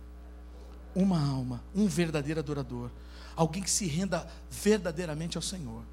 Uma 0.93 1.19
alma, 1.19 1.63
um 1.73 1.87
verdadeiro 1.87 2.39
adorador. 2.39 2.89
Alguém 3.35 3.63
que 3.63 3.69
se 3.69 3.85
renda 3.85 4.27
verdadeiramente 4.49 5.37
ao 5.37 5.41
Senhor. 5.41 5.83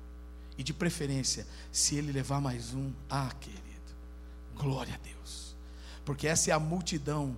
E 0.57 0.63
de 0.63 0.73
preferência, 0.73 1.47
se 1.71 1.97
ele 1.97 2.13
levar 2.13 2.41
mais 2.41 2.75
um, 2.75 2.93
ah, 3.09 3.31
querido, 3.41 3.63
glória 4.55 4.95
a 4.95 4.99
Deus. 4.99 5.57
Porque 6.05 6.27
essa 6.27 6.51
é 6.51 6.53
a 6.53 6.59
multidão 6.59 7.37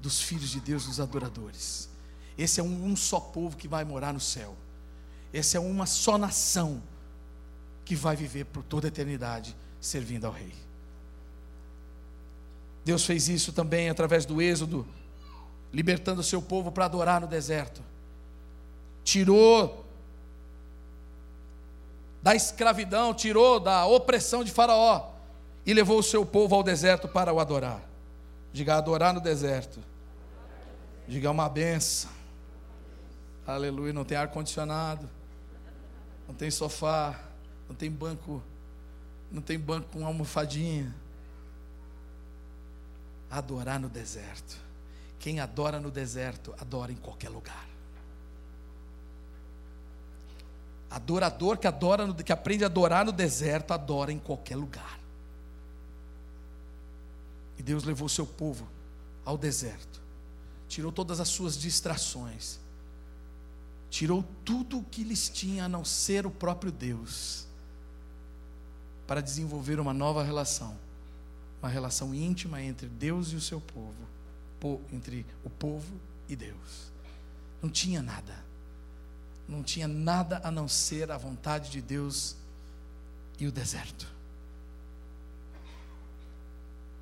dos 0.00 0.20
filhos 0.20 0.50
de 0.50 0.60
Deus, 0.60 0.86
dos 0.86 1.00
adoradores. 1.00 1.88
Esse 2.36 2.60
é 2.60 2.62
um, 2.62 2.94
só 2.96 3.18
povo 3.18 3.56
que 3.56 3.66
vai 3.66 3.84
morar 3.84 4.12
no 4.12 4.20
céu. 4.20 4.56
Essa 5.32 5.58
é 5.58 5.60
uma 5.60 5.86
só 5.86 6.16
nação 6.16 6.82
que 7.84 7.94
vai 7.94 8.16
viver 8.16 8.44
por 8.44 8.62
toda 8.62 8.86
a 8.86 8.88
eternidade 8.88 9.54
servindo 9.80 10.26
ao 10.26 10.32
Rei. 10.32 10.54
Deus 12.84 13.04
fez 13.04 13.28
isso 13.28 13.52
também 13.52 13.90
através 13.90 14.24
do 14.24 14.40
Êxodo, 14.40 14.86
libertando 15.72 16.22
o 16.22 16.24
seu 16.24 16.40
povo 16.40 16.72
para 16.72 16.86
adorar 16.86 17.20
no 17.20 17.26
deserto. 17.26 17.82
Tirou 19.04 19.84
da 22.22 22.34
escravidão, 22.34 23.12
tirou 23.12 23.60
da 23.60 23.86
opressão 23.86 24.42
de 24.42 24.50
Faraó 24.50 25.10
e 25.64 25.74
levou 25.74 25.98
o 25.98 26.02
seu 26.02 26.24
povo 26.24 26.54
ao 26.54 26.62
deserto 26.62 27.06
para 27.06 27.32
o 27.32 27.38
adorar. 27.38 27.82
Diga 28.52 28.76
adorar 28.76 29.12
no 29.12 29.20
deserto. 29.20 29.80
Diga 31.06 31.30
uma 31.30 31.48
benção. 31.48 32.10
Aleluia, 33.46 33.92
não 33.92 34.04
tem 34.04 34.16
ar 34.16 34.28
condicionado 34.28 35.17
não 36.28 36.34
tem 36.34 36.50
sofá, 36.50 37.18
não 37.66 37.74
tem 37.74 37.90
banco, 37.90 38.42
não 39.32 39.40
tem 39.40 39.58
banco 39.58 39.88
com 39.90 40.06
almofadinha. 40.06 40.94
Adorar 43.30 43.80
no 43.80 43.88
deserto. 43.88 44.56
Quem 45.18 45.40
adora 45.40 45.80
no 45.80 45.90
deserto, 45.90 46.54
adora 46.60 46.92
em 46.92 46.96
qualquer 46.96 47.30
lugar. 47.30 47.66
Adorador 50.90 51.58
que 51.58 51.66
adora, 51.66 52.06
no, 52.06 52.14
que 52.14 52.32
aprende 52.32 52.62
a 52.62 52.66
adorar 52.66 53.04
no 53.04 53.12
deserto, 53.12 53.72
adora 53.72 54.12
em 54.12 54.18
qualquer 54.18 54.56
lugar. 54.56 54.98
E 57.58 57.62
Deus 57.62 57.84
levou 57.84 58.08
seu 58.08 58.26
povo 58.26 58.68
ao 59.24 59.36
deserto, 59.36 60.00
tirou 60.68 60.92
todas 60.92 61.20
as 61.20 61.28
suas 61.28 61.58
distrações, 61.58 62.58
tirou 63.90 64.24
tudo 64.44 64.78
o 64.78 64.84
que 64.84 65.02
lhes 65.02 65.28
tinha 65.28 65.64
a 65.64 65.68
não 65.68 65.84
ser 65.84 66.26
o 66.26 66.30
próprio 66.30 66.70
Deus, 66.70 67.46
para 69.06 69.20
desenvolver 69.20 69.80
uma 69.80 69.94
nova 69.94 70.22
relação, 70.22 70.78
uma 71.62 71.68
relação 71.68 72.14
íntima 72.14 72.62
entre 72.62 72.88
Deus 72.88 73.32
e 73.32 73.36
o 73.36 73.40
seu 73.40 73.60
povo, 73.60 73.96
entre 74.92 75.24
o 75.42 75.50
povo 75.50 75.98
e 76.28 76.36
Deus. 76.36 76.92
Não 77.62 77.70
tinha 77.70 78.02
nada, 78.02 78.44
não 79.48 79.62
tinha 79.62 79.88
nada 79.88 80.40
a 80.44 80.50
não 80.50 80.68
ser 80.68 81.10
a 81.10 81.16
vontade 81.16 81.70
de 81.70 81.80
Deus 81.80 82.36
e 83.38 83.46
o 83.46 83.52
deserto. 83.52 84.06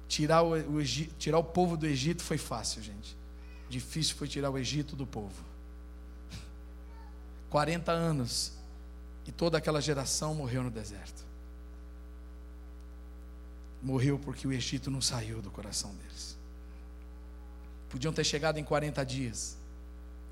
Tirar 0.06 0.42
o, 0.42 0.52
o, 0.54 0.84
tirar 1.18 1.38
o 1.38 1.44
povo 1.44 1.76
do 1.76 1.86
Egito 1.86 2.22
foi 2.22 2.38
fácil, 2.38 2.80
gente. 2.80 3.16
Difícil 3.68 4.14
foi 4.14 4.28
tirar 4.28 4.50
o 4.50 4.56
Egito 4.56 4.94
do 4.94 5.06
povo. 5.06 5.55
40 7.50 7.92
anos, 7.92 8.52
e 9.26 9.32
toda 9.32 9.58
aquela 9.58 9.80
geração 9.80 10.34
morreu 10.34 10.62
no 10.62 10.70
deserto. 10.70 11.24
Morreu 13.82 14.18
porque 14.18 14.46
o 14.46 14.52
Egito 14.52 14.90
não 14.90 15.00
saiu 15.00 15.42
do 15.42 15.50
coração 15.50 15.94
deles. 15.94 16.36
Podiam 17.90 18.12
ter 18.12 18.24
chegado 18.24 18.58
em 18.58 18.64
40 18.64 19.04
dias, 19.04 19.56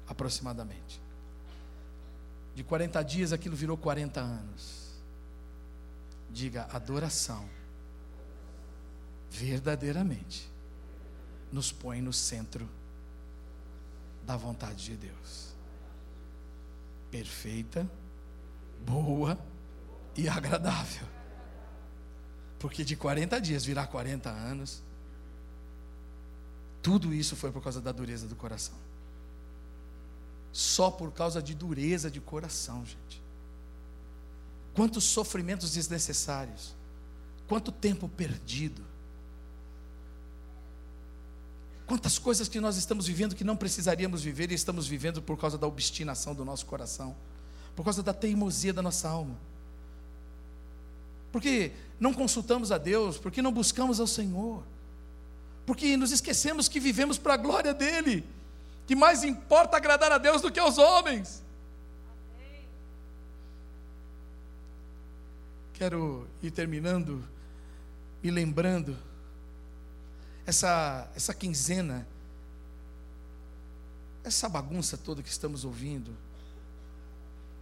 aproximadamente. 0.08 1.00
De 2.54 2.62
40 2.62 3.02
dias 3.02 3.32
aquilo 3.32 3.56
virou 3.56 3.76
40 3.76 4.20
anos. 4.20 4.94
Diga 6.30 6.68
adoração. 6.72 7.48
Verdadeiramente 9.30 10.48
nos 11.50 11.72
põe 11.72 12.00
no 12.00 12.12
centro 12.12 12.68
da 14.24 14.36
vontade 14.36 14.84
de 14.84 14.96
Deus 14.96 15.53
perfeita, 17.14 17.88
boa 18.84 19.38
e 20.16 20.28
agradável. 20.28 21.06
Porque 22.58 22.84
de 22.84 22.96
40 22.96 23.40
dias 23.40 23.64
virar 23.64 23.86
40 23.86 24.28
anos, 24.28 24.82
tudo 26.82 27.14
isso 27.14 27.36
foi 27.36 27.52
por 27.52 27.62
causa 27.62 27.80
da 27.80 27.92
dureza 27.92 28.26
do 28.26 28.34
coração. 28.34 28.74
Só 30.50 30.90
por 30.90 31.12
causa 31.12 31.40
de 31.40 31.54
dureza 31.54 32.10
de 32.10 32.20
coração, 32.20 32.84
gente. 32.84 33.22
Quantos 34.74 35.04
sofrimentos 35.04 35.70
desnecessários, 35.70 36.74
quanto 37.46 37.70
tempo 37.70 38.08
perdido. 38.08 38.84
Quantas 41.86 42.18
coisas 42.18 42.48
que 42.48 42.60
nós 42.60 42.76
estamos 42.76 43.06
vivendo 43.06 43.34
que 43.34 43.44
não 43.44 43.56
precisaríamos 43.56 44.22
viver 44.22 44.50
e 44.50 44.54
estamos 44.54 44.86
vivendo 44.86 45.20
por 45.20 45.38
causa 45.38 45.58
da 45.58 45.66
obstinação 45.66 46.34
do 46.34 46.44
nosso 46.44 46.64
coração, 46.64 47.14
por 47.76 47.84
causa 47.84 48.02
da 48.02 48.14
teimosia 48.14 48.72
da 48.72 48.80
nossa 48.80 49.08
alma. 49.08 49.36
Porque 51.30 51.72
não 52.00 52.14
consultamos 52.14 52.72
a 52.72 52.78
Deus, 52.78 53.18
porque 53.18 53.42
não 53.42 53.52
buscamos 53.52 54.00
ao 54.00 54.06
Senhor, 54.06 54.62
porque 55.66 55.96
nos 55.96 56.10
esquecemos 56.10 56.68
que 56.68 56.80
vivemos 56.80 57.18
para 57.18 57.34
a 57.34 57.36
glória 57.36 57.74
dEle, 57.74 58.24
que 58.86 58.96
mais 58.96 59.22
importa 59.22 59.76
agradar 59.76 60.10
a 60.10 60.18
Deus 60.18 60.40
do 60.40 60.50
que 60.50 60.60
aos 60.60 60.78
homens. 60.78 61.42
Quero 65.74 66.26
ir 66.42 66.50
terminando, 66.50 67.22
me 68.22 68.30
lembrando 68.30 68.96
essa, 70.46 71.10
essa 71.14 71.32
quinzena, 71.32 72.06
essa 74.22 74.48
bagunça 74.48 74.96
toda 74.96 75.22
que 75.22 75.28
estamos 75.28 75.64
ouvindo, 75.64 76.16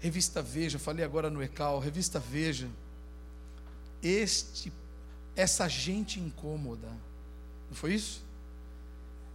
revista 0.00 0.42
Veja, 0.42 0.78
falei 0.78 1.04
agora 1.04 1.30
no 1.30 1.42
ECAL, 1.42 1.78
revista 1.78 2.18
Veja, 2.18 2.68
este, 4.02 4.72
essa 5.36 5.68
gente 5.68 6.18
incômoda, 6.18 6.88
não 7.68 7.76
foi 7.76 7.94
isso? 7.94 8.22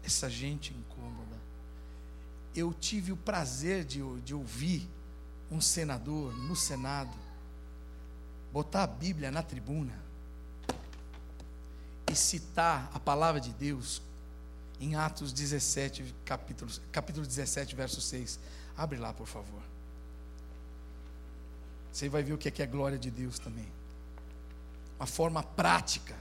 Essa 0.03 0.29
gente 0.29 0.73
incômoda. 0.73 1.37
Eu 2.55 2.73
tive 2.73 3.11
o 3.11 3.17
prazer 3.17 3.83
de, 3.83 3.99
de 4.21 4.33
ouvir 4.33 4.87
um 5.49 5.61
senador 5.61 6.35
no 6.35 6.55
Senado 6.55 7.15
botar 8.51 8.83
a 8.83 8.87
Bíblia 8.87 9.29
na 9.31 9.43
tribuna 9.43 10.06
e 12.11 12.15
citar 12.15 12.89
a 12.93 12.99
palavra 12.99 13.39
de 13.41 13.51
Deus 13.51 14.01
em 14.79 14.95
Atos 14.95 15.33
17, 15.33 16.13
capítulo, 16.23 16.71
capítulo 16.91 17.25
17, 17.25 17.75
verso 17.75 17.99
6. 17.99 18.39
Abre 18.77 18.99
lá, 18.99 19.13
por 19.13 19.27
favor. 19.27 19.61
Você 21.91 22.07
vai 22.09 22.21
ver 22.21 22.33
o 22.33 22.37
que 22.37 22.47
é, 22.47 22.51
que 22.51 22.61
é 22.61 22.67
glória 22.67 22.97
de 22.97 23.09
Deus 23.09 23.39
também. 23.39 23.67
Uma 24.99 25.07
forma 25.07 25.41
prática. 25.41 26.15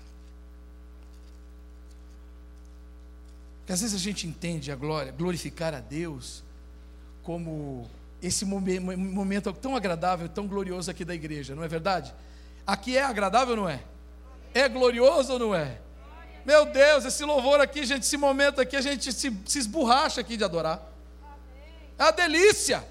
Porque 3.60 3.72
às 3.72 3.80
vezes 3.80 3.94
a 3.94 4.02
gente 4.02 4.26
entende 4.26 4.72
a 4.72 4.76
glória, 4.76 5.12
glorificar 5.12 5.74
a 5.74 5.80
Deus, 5.80 6.42
como 7.22 7.90
esse 8.22 8.44
momento 8.44 9.52
tão 9.52 9.76
agradável, 9.76 10.28
tão 10.28 10.46
glorioso 10.46 10.90
aqui 10.90 11.04
da 11.04 11.14
igreja, 11.14 11.54
não 11.54 11.62
é 11.62 11.68
verdade? 11.68 12.14
Aqui 12.66 12.96
é 12.96 13.02
agradável 13.02 13.54
ou 13.54 13.62
não 13.62 13.68
é? 13.68 13.82
É 14.56 14.70
glorioso 14.70 15.34
ou 15.34 15.38
não 15.38 15.54
é? 15.54 15.78
Meu 16.42 16.64
Deus, 16.64 17.04
esse 17.04 17.22
louvor 17.26 17.60
aqui, 17.60 17.84
gente, 17.84 18.04
esse 18.04 18.16
momento 18.16 18.58
aqui, 18.58 18.74
a 18.74 18.80
gente 18.80 19.12
se, 19.12 19.30
se 19.44 19.58
esborracha 19.58 20.22
aqui 20.22 20.34
de 20.34 20.44
adorar. 20.44 20.80
É 21.98 22.04
uma 22.04 22.10
delícia. 22.10 22.82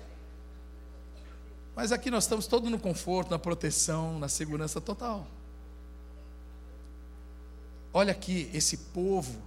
Mas 1.76 1.92
aqui 1.92 2.12
nós 2.12 2.26
estamos 2.26 2.46
todos 2.46 2.70
no 2.70 2.78
conforto, 2.78 3.32
na 3.32 3.40
proteção, 3.40 4.20
na 4.20 4.30
segurança 4.30 4.80
total. 4.80 5.26
Olha 7.92 8.12
aqui 8.12 8.48
esse 8.54 8.78
povo, 8.78 9.42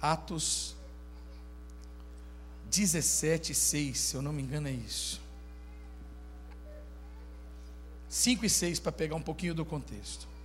Atos 0.00 0.76
17, 2.70 3.52
6, 3.52 3.98
se 3.98 4.14
eu 4.14 4.22
não 4.22 4.32
me 4.32 4.40
engano 4.40 4.68
é 4.68 4.72
isso. 4.72 5.20
5 8.08 8.46
e 8.46 8.50
6 8.50 8.78
para 8.78 8.92
pegar 8.92 9.16
um 9.16 9.22
pouquinho 9.22 9.52
do 9.52 9.64
contexto. 9.64 10.35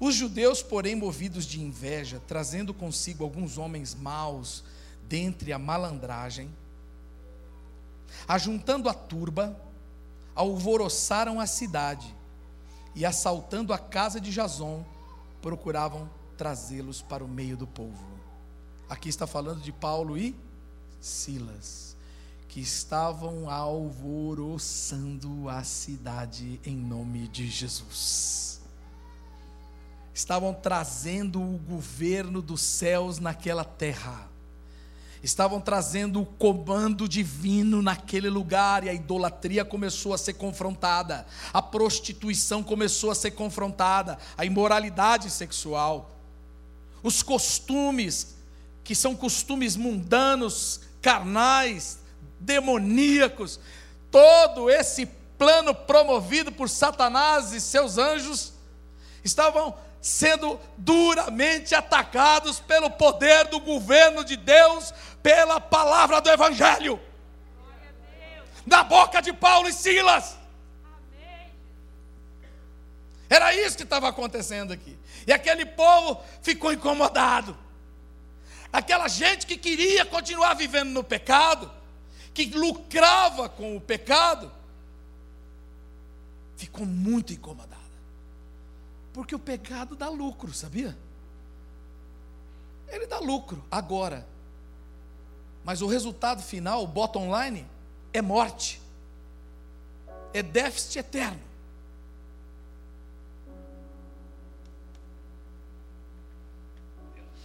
Os 0.00 0.14
judeus, 0.14 0.62
porém, 0.62 0.96
movidos 0.96 1.44
de 1.44 1.60
inveja, 1.60 2.22
trazendo 2.26 2.72
consigo 2.72 3.22
alguns 3.22 3.58
homens 3.58 3.94
maus 3.94 4.64
dentre 5.06 5.52
a 5.52 5.58
malandragem, 5.58 6.50
ajuntando 8.26 8.88
a 8.88 8.94
turba, 8.94 9.54
alvoroçaram 10.34 11.38
a 11.38 11.46
cidade 11.46 12.16
e, 12.94 13.04
assaltando 13.04 13.74
a 13.74 13.78
casa 13.78 14.18
de 14.18 14.30
Jason, 14.30 14.82
procuravam 15.42 16.08
trazê-los 16.38 17.02
para 17.02 17.22
o 17.22 17.28
meio 17.28 17.58
do 17.58 17.66
povo. 17.66 18.06
Aqui 18.88 19.10
está 19.10 19.26
falando 19.26 19.60
de 19.60 19.70
Paulo 19.70 20.16
e 20.16 20.34
Silas, 20.98 21.94
que 22.48 22.60
estavam 22.60 23.50
alvoroçando 23.50 25.46
a 25.50 25.62
cidade 25.62 26.58
em 26.64 26.74
nome 26.74 27.28
de 27.28 27.50
Jesus 27.50 28.59
estavam 30.20 30.52
trazendo 30.52 31.40
o 31.40 31.56
governo 31.56 32.42
dos 32.42 32.60
céus 32.60 33.18
naquela 33.18 33.64
terra, 33.64 34.28
estavam 35.22 35.62
trazendo 35.62 36.20
o 36.20 36.26
comando 36.26 37.08
divino 37.08 37.80
naquele 37.80 38.28
lugar, 38.28 38.84
e 38.84 38.90
a 38.90 38.92
idolatria 38.92 39.64
começou 39.64 40.12
a 40.12 40.18
ser 40.18 40.34
confrontada, 40.34 41.26
a 41.54 41.62
prostituição 41.62 42.62
começou 42.62 43.10
a 43.10 43.14
ser 43.14 43.30
confrontada, 43.30 44.18
a 44.36 44.44
imoralidade 44.44 45.30
sexual, 45.30 46.10
os 47.02 47.22
costumes, 47.22 48.36
que 48.84 48.94
são 48.94 49.16
costumes 49.16 49.74
mundanos, 49.74 50.82
carnais, 51.00 51.98
demoníacos, 52.38 53.58
todo 54.10 54.68
esse 54.68 55.06
plano 55.38 55.74
promovido 55.74 56.52
por 56.52 56.68
Satanás 56.68 57.54
e 57.54 57.60
seus 57.60 57.96
anjos, 57.96 58.52
estavam 59.24 59.74
sendo 60.00 60.58
duramente 60.76 61.74
atacados 61.74 62.58
pelo 62.60 62.90
poder 62.90 63.46
do 63.48 63.60
governo 63.60 64.24
de 64.24 64.36
Deus, 64.36 64.94
pela 65.22 65.60
palavra 65.60 66.20
do 66.20 66.30
Evangelho. 66.30 67.00
Na 68.64 68.82
boca 68.82 69.20
de 69.20 69.32
Paulo 69.32 69.68
e 69.68 69.72
Silas. 69.72 70.38
Era 73.28 73.54
isso 73.54 73.76
que 73.76 73.84
estava 73.84 74.08
acontecendo 74.08 74.72
aqui. 74.72 74.98
E 75.26 75.32
aquele 75.32 75.64
povo 75.64 76.20
ficou 76.42 76.72
incomodado. 76.72 77.56
Aquela 78.72 79.08
gente 79.08 79.46
que 79.46 79.56
queria 79.56 80.04
continuar 80.04 80.54
vivendo 80.54 80.90
no 80.90 81.04
pecado, 81.04 81.70
que 82.32 82.46
lucrava 82.46 83.48
com 83.48 83.76
o 83.76 83.80
pecado, 83.80 84.50
ficou 86.56 86.86
muito 86.86 87.32
incomodado. 87.32 87.79
Porque 89.12 89.34
o 89.34 89.38
pecado 89.38 89.96
dá 89.96 90.08
lucro, 90.08 90.52
sabia? 90.52 90.96
Ele 92.88 93.06
dá 93.06 93.18
lucro 93.18 93.64
agora. 93.70 94.26
Mas 95.64 95.82
o 95.82 95.86
resultado 95.86 96.42
final, 96.42 96.82
o 96.82 96.86
bottom 96.86 97.30
line, 97.36 97.66
é 98.12 98.22
morte. 98.22 98.80
É 100.32 100.42
déficit 100.42 100.98
eterno. 100.98 101.40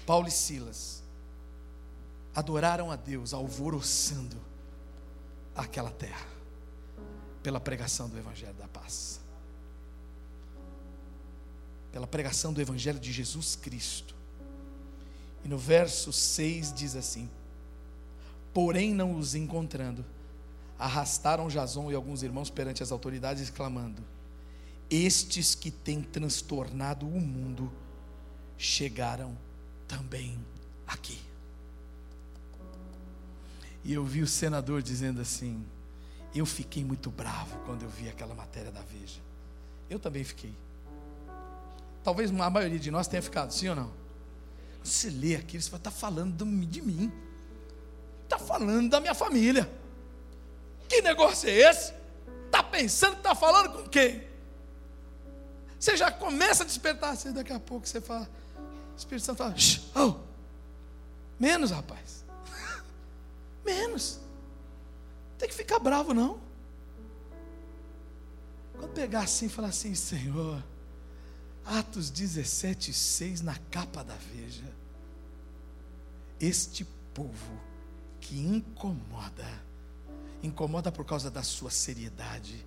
Paulo 0.06 0.28
e 0.28 0.32
Silas 0.32 1.04
adoraram 2.36 2.92
a 2.92 2.96
Deus 2.96 3.34
alvoroçando 3.34 4.38
aquela 5.56 5.90
terra 5.90 6.28
pela 7.42 7.60
pregação 7.60 8.08
do 8.08 8.18
Evangelho 8.18 8.54
da 8.54 8.68
Paz 8.68 9.25
pela 11.96 12.06
pregação 12.06 12.52
do 12.52 12.60
Evangelho 12.60 13.00
de 13.00 13.10
Jesus 13.10 13.56
Cristo. 13.56 14.14
E 15.46 15.48
no 15.48 15.58
verso 15.58 16.12
6 16.12 16.74
diz 16.74 16.94
assim: 16.94 17.30
Porém, 18.54 18.94
não 18.94 19.18
os 19.18 19.34
encontrando, 19.34 20.04
arrastaram 20.78 21.48
Jason 21.48 21.90
e 21.90 21.96
alguns 21.96 22.22
irmãos 22.22 22.50
perante 22.50 22.84
as 22.84 22.92
autoridades, 22.92 23.42
exclamando: 23.42 24.04
Estes 24.90 25.56
que 25.56 25.72
têm 25.72 26.02
transtornado 26.02 27.08
o 27.08 27.22
mundo 27.22 27.72
chegaram 28.58 29.38
também 29.88 30.38
aqui. 30.86 31.18
E 33.86 33.94
eu 33.94 34.04
vi 34.04 34.22
o 34.22 34.28
senador 34.28 34.82
dizendo 34.82 35.22
assim: 35.22 35.66
Eu 36.36 36.46
fiquei 36.46 36.84
muito 36.84 37.10
bravo 37.10 37.58
quando 37.60 37.84
eu 37.84 37.90
vi 37.90 38.10
aquela 38.10 38.36
matéria 38.36 38.70
da 38.70 38.82
Veja. 38.82 39.22
Eu 39.90 39.98
também 39.98 40.26
fiquei. 40.26 40.65
Talvez 42.06 42.30
a 42.30 42.50
maioria 42.52 42.78
de 42.78 42.92
nós 42.92 43.08
tenha 43.08 43.20
ficado, 43.20 43.52
sim 43.52 43.68
ou 43.68 43.76
não? 43.76 43.92
Você 44.84 45.10
lê 45.10 45.36
aquilo, 45.36 45.64
você 45.64 45.76
está 45.76 45.90
falando 45.90 46.46
de 46.68 46.80
mim, 46.84 47.12
está 48.24 48.38
falando 48.38 48.92
da 48.92 49.00
minha 49.00 49.16
família. 49.16 49.68
Que 50.88 51.02
negócio 51.02 51.50
é 51.50 51.54
esse? 51.54 51.96
Está 52.46 52.62
pensando 52.62 53.14
que 53.14 53.22
está 53.22 53.34
falando 53.34 53.74
com 53.74 53.90
quem? 53.90 54.24
Você 55.80 55.98
já 55.98 56.12
começa 56.12 56.62
a 56.62 56.66
despertar, 56.68 57.10
assim, 57.10 57.34
daqui 57.34 57.52
a 57.52 57.60
pouco 57.60 57.88
você 57.88 58.00
fala, 58.00 58.30
o 58.94 58.96
Espírito 58.96 59.26
Santo 59.26 59.40
fala, 59.40 59.56
oh, 59.96 60.20
menos 61.40 61.72
rapaz, 61.72 62.24
menos, 63.66 64.20
tem 65.40 65.50
que 65.50 65.56
ficar 65.56 65.80
bravo 65.80 66.14
não. 66.14 66.40
Quando 68.78 68.94
pegar 68.94 69.22
assim 69.22 69.48
e 69.48 69.50
falar 69.50 69.70
assim, 69.70 69.96
Senhor, 69.96 70.64
Atos 71.66 72.12
17, 72.12 72.94
6, 72.94 73.42
na 73.42 73.56
capa 73.72 74.04
da 74.04 74.16
Veja. 74.16 74.72
Este 76.40 76.86
povo 77.14 77.60
que 78.22 78.38
incomoda, 78.38 79.64
incomoda 80.44 80.92
por 80.92 81.06
causa 81.06 81.32
da 81.32 81.42
sua 81.42 81.72
seriedade, 81.72 82.66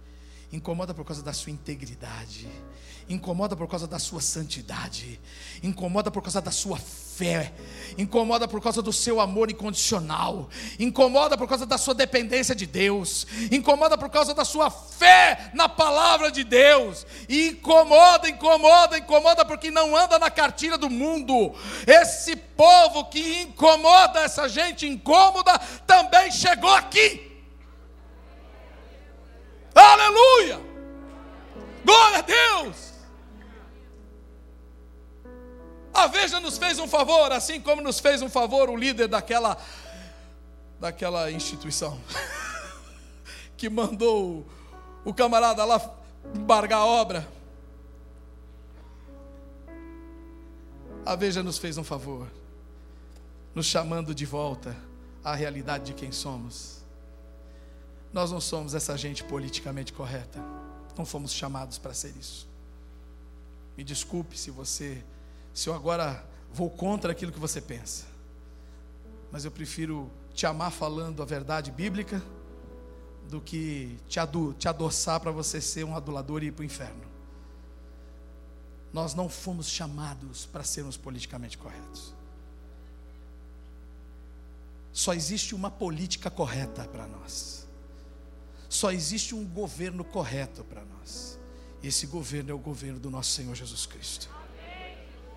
incomoda 0.51 0.93
por 0.93 1.05
causa 1.05 1.23
da 1.23 1.33
sua 1.33 1.53
integridade, 1.53 2.49
incomoda 3.09 3.55
por 3.55 3.69
causa 3.69 3.87
da 3.87 3.99
sua 3.99 4.21
santidade, 4.21 5.21
incomoda 5.63 6.11
por 6.11 6.23
causa 6.23 6.41
da 6.41 6.51
sua 6.51 6.79
fé, 7.19 7.53
incomoda 7.99 8.47
por 8.47 8.63
causa 8.63 8.81
do 8.81 8.93
seu 8.93 9.21
amor 9.21 9.51
incondicional, 9.51 10.49
incomoda 10.79 11.37
por 11.37 11.49
causa 11.49 11.67
da 11.67 11.77
sua 11.77 11.95
dependência 11.95 12.55
de 12.55 12.65
Deus, 12.65 13.27
incomoda 13.51 13.99
por 13.99 14.09
causa 14.09 14.33
da 14.33 14.45
sua 14.45 14.71
fé 14.71 15.51
na 15.53 15.69
palavra 15.69 16.31
de 16.31 16.45
Deus, 16.45 17.05
incomoda, 17.29 18.29
incomoda, 18.29 18.97
incomoda 18.97 19.45
porque 19.45 19.69
não 19.69 19.97
anda 19.97 20.17
na 20.17 20.31
cartilha 20.31 20.79
do 20.79 20.89
mundo. 20.89 21.53
Esse 21.85 22.37
povo 22.37 23.07
que 23.07 23.43
incomoda 23.43 24.21
essa 24.21 24.49
gente 24.49 24.87
incômoda 24.87 25.59
também 25.85 26.31
chegou 26.31 26.73
aqui. 26.73 27.27
Aleluia! 29.75 30.61
Glória 31.85 32.19
a 32.19 32.23
Deus! 32.23 32.88
A 35.99 36.07
Veja 36.07 36.39
nos 36.39 36.57
fez 36.57 36.79
um 36.79 36.87
favor, 36.87 37.33
assim 37.33 37.61
como 37.61 37.83
nos 37.83 37.99
fez 37.99 38.23
um 38.23 38.29
favor 38.29 38.71
o 38.71 38.77
líder 38.77 39.09
daquela, 39.09 39.59
daquela 40.79 41.29
instituição, 41.29 42.01
que 43.59 43.69
mandou 43.69 44.47
o 45.05 45.13
camarada 45.13 45.65
lá 45.65 45.81
embargar 46.33 46.79
a 46.79 46.87
obra. 46.87 47.29
A 51.05 51.17
Veja 51.17 51.43
nos 51.43 51.59
fez 51.59 51.77
um 51.77 51.85
favor, 51.85 52.31
nos 53.53 53.67
chamando 53.67 54.15
de 54.15 54.25
volta 54.25 54.77
à 55.25 55.35
realidade 55.35 55.87
de 55.87 55.95
quem 55.95 56.13
somos. 56.13 56.85
Nós 58.13 58.31
não 58.31 58.41
somos 58.41 58.73
essa 58.73 58.97
gente 58.97 59.25
politicamente 59.25 59.93
correta, 59.93 60.39
não 60.97 61.05
fomos 61.05 61.33
chamados 61.33 61.77
para 61.77 61.93
ser 61.93 62.15
isso. 62.17 62.49
Me 63.77 63.83
desculpe 63.83 64.39
se 64.39 64.53
você 64.53 65.05
se 65.59 65.69
eu 65.69 65.75
agora 65.75 66.25
vou 66.53 66.71
contra 66.71 67.11
aquilo 67.11 67.33
que 67.33 67.39
você 67.41 67.61
pensa. 67.61 68.07
Mas 69.33 69.45
eu 69.45 69.51
prefiro 69.51 70.09
te 70.33 70.47
amar 70.47 70.71
falando 70.71 71.21
a 71.21 71.25
verdade 71.25 71.73
bíblica 71.73 72.23
do 73.29 73.41
que 73.41 73.99
te, 74.09 74.21
adu, 74.21 74.55
te 74.55 74.69
adoçar 74.69 75.19
para 75.19 75.33
você 75.33 75.61
ser 75.61 75.83
um 75.83 75.97
adulador 75.97 76.45
e 76.45 76.47
ir 76.47 76.53
para 76.53 76.63
o 76.63 76.65
inferno. 76.65 77.03
Nós 78.93 79.15
não 79.15 79.29
fomos 79.29 79.69
chamados 79.69 80.47
para 80.47 80.63
sermos 80.63 80.97
politicamente 80.97 81.59
corretos. 81.59 82.15
Só 84.93 85.13
existe 85.13 85.57
uma 85.57 85.73
política 85.73 86.31
correta 86.31 86.85
para 86.85 87.09
nós. 87.09 87.67
Só 88.69 88.93
existe 88.93 89.35
um 89.35 89.45
governo 89.45 90.05
correto 90.05 90.63
para 90.63 90.85
nós. 90.85 91.37
E 91.83 91.89
esse 91.89 92.07
governo 92.07 92.53
é 92.53 92.55
o 92.55 92.59
governo 92.59 93.01
do 93.01 93.11
nosso 93.11 93.33
Senhor 93.33 93.57
Jesus 93.57 93.87
Cristo. 93.87 94.38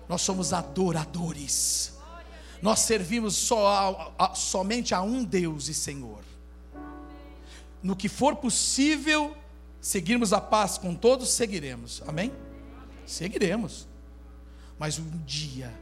Nós 0.08 0.22
somos 0.22 0.52
adoradores. 0.52 1.92
Nós 2.62 2.78
servimos 2.78 3.34
só 3.34 4.12
a, 4.16 4.26
a, 4.26 4.34
somente 4.36 4.94
a 4.94 5.02
um 5.02 5.24
Deus 5.24 5.68
e 5.68 5.74
Senhor. 5.74 6.22
No 7.82 7.96
que 7.96 8.08
for 8.08 8.36
possível, 8.36 9.36
seguirmos 9.80 10.32
a 10.32 10.40
paz 10.40 10.78
com 10.78 10.94
todos, 10.94 11.30
seguiremos. 11.30 12.00
Amém? 12.06 12.32
Seguiremos. 13.04 13.88
Mas 14.78 14.96
um 14.96 15.10
dia, 15.26 15.74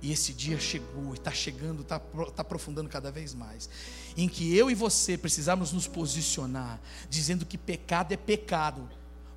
e 0.00 0.10
esse 0.10 0.32
dia 0.32 0.58
chegou, 0.58 1.10
e 1.10 1.18
está 1.18 1.30
chegando, 1.30 1.82
está 1.82 1.98
tá 1.98 2.40
aprofundando 2.40 2.88
cada 2.88 3.12
vez 3.12 3.34
mais, 3.34 3.68
em 4.16 4.26
que 4.26 4.56
eu 4.56 4.70
e 4.70 4.74
você 4.74 5.18
precisamos 5.18 5.70
nos 5.70 5.86
posicionar, 5.86 6.80
dizendo 7.10 7.44
que 7.44 7.58
pecado 7.58 8.12
é 8.12 8.16
pecado, 8.16 8.88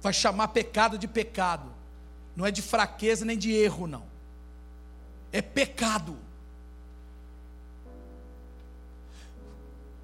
vai 0.02 0.14
chamar 0.14 0.48
pecado 0.50 0.98
de 0.98 1.10
pecado, 1.10 1.70
não 2.38 2.46
é 2.46 2.52
de 2.52 2.62
fraqueza 2.62 3.26
nem 3.26 3.38
de 3.38 3.52
erro, 3.52 3.86
não 3.86 4.15
é 5.36 5.42
pecado. 5.42 6.18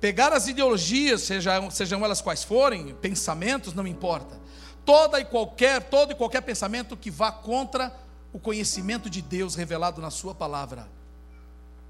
Pegar 0.02 0.34
as 0.34 0.48
ideologias, 0.48 1.22
sejam, 1.22 1.72
sejam 1.72 2.04
elas 2.04 2.22
quais 2.22 2.44
forem, 2.44 2.94
pensamentos, 2.96 3.74
não 3.74 3.88
importa. 3.88 4.38
Toda 4.84 5.22
e 5.22 5.26
qualquer, 5.26 5.84
todo 5.84 6.12
e 6.12 6.16
qualquer 6.16 6.42
pensamento 6.42 6.98
que 6.98 7.10
vá 7.10 7.32
contra 7.32 7.96
o 8.34 8.40
conhecimento 8.40 9.10
de 9.10 9.22
Deus 9.22 9.56
revelado 9.56 10.02
na 10.02 10.10
Sua 10.10 10.36
palavra, 10.36 10.90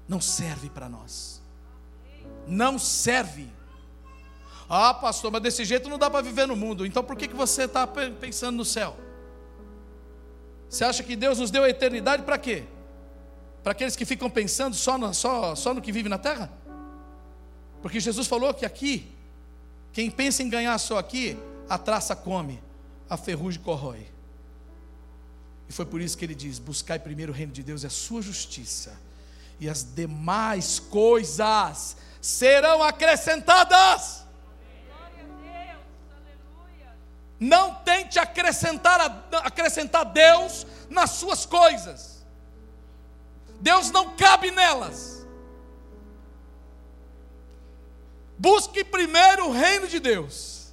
não 0.06 0.20
serve 0.20 0.70
para 0.70 0.88
nós. 0.88 1.42
Não 2.46 2.78
serve. 2.78 3.50
Ah, 4.68 4.94
pastor, 4.94 5.32
mas 5.32 5.42
desse 5.42 5.64
jeito 5.64 5.88
não 5.88 5.98
dá 5.98 6.08
para 6.08 6.22
viver 6.22 6.46
no 6.46 6.54
mundo. 6.54 6.86
Então 6.86 7.02
por 7.02 7.16
que, 7.16 7.26
que 7.26 7.34
você 7.34 7.64
está 7.64 7.88
pensando 7.88 8.56
no 8.56 8.64
céu? 8.64 8.96
Você 10.68 10.84
acha 10.84 11.02
que 11.02 11.16
Deus 11.16 11.40
nos 11.40 11.50
deu 11.50 11.64
a 11.64 11.68
eternidade 11.68 12.22
para 12.22 12.38
quê? 12.38 12.66
Para 13.62 13.72
aqueles 13.72 13.94
que 13.94 14.04
ficam 14.04 14.28
pensando 14.28 14.74
só 14.74 14.98
no, 14.98 15.14
só, 15.14 15.54
só 15.54 15.72
no 15.72 15.80
que 15.80 15.92
vive 15.92 16.08
na 16.08 16.18
terra? 16.18 16.50
Porque 17.80 18.00
Jesus 18.00 18.26
falou 18.26 18.52
que 18.52 18.66
aqui, 18.66 19.12
quem 19.92 20.10
pensa 20.10 20.42
em 20.42 20.48
ganhar 20.48 20.76
só 20.78 20.98
aqui, 20.98 21.38
a 21.68 21.78
traça 21.78 22.16
come, 22.16 22.62
a 23.08 23.16
ferrugem 23.16 23.62
corrói. 23.62 24.08
E 25.68 25.72
foi 25.72 25.86
por 25.86 26.00
isso 26.00 26.18
que 26.18 26.24
ele 26.24 26.34
diz: 26.34 26.58
buscai 26.58 26.98
primeiro 26.98 27.32
o 27.32 27.34
reino 27.34 27.52
de 27.52 27.62
Deus 27.62 27.82
e 27.82 27.86
a 27.86 27.90
sua 27.90 28.20
justiça, 28.20 28.98
e 29.60 29.68
as 29.68 29.84
demais 29.84 30.78
coisas 30.78 31.96
serão 32.20 32.82
acrescentadas. 32.82 34.22
Não 37.38 37.74
tente 37.76 38.20
acrescentar, 38.20 39.28
acrescentar 39.42 40.04
Deus 40.04 40.64
nas 40.88 41.10
suas 41.10 41.44
coisas. 41.44 42.11
Deus 43.62 43.92
não 43.92 44.16
cabe 44.16 44.50
nelas. 44.50 45.24
Busque 48.36 48.82
primeiro 48.82 49.48
o 49.48 49.52
reino 49.52 49.86
de 49.86 50.00
Deus 50.00 50.72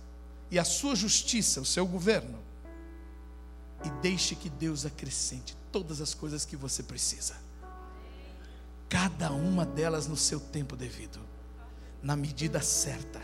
e 0.50 0.58
a 0.58 0.64
sua 0.64 0.96
justiça, 0.96 1.62
o 1.62 1.66
seu 1.66 1.86
governo, 1.86 2.40
e 3.86 3.90
deixe 4.02 4.34
que 4.34 4.50
Deus 4.50 4.88
acrescente 4.88 5.56
todas 5.72 6.02
as 6.02 6.16
coisas 6.16 6.46
que 6.46 6.56
você 6.56 6.82
precisa. 6.82 7.36
Cada 8.90 9.32
uma 9.32 9.68
delas 9.68 10.08
no 10.08 10.18
seu 10.18 10.40
tempo 10.40 10.76
devido, 10.76 11.20
na 12.02 12.16
medida 12.16 12.60
certa, 12.60 13.22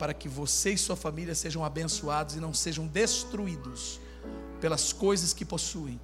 para 0.00 0.12
que 0.12 0.28
você 0.28 0.72
e 0.72 0.78
sua 0.78 0.96
família 0.96 1.34
sejam 1.36 1.64
abençoados 1.64 2.34
e 2.34 2.40
não 2.40 2.52
sejam 2.52 2.88
destruídos 2.88 4.00
pelas 4.60 4.92
coisas 4.92 5.32
que 5.32 5.44
possuem, 5.44 6.00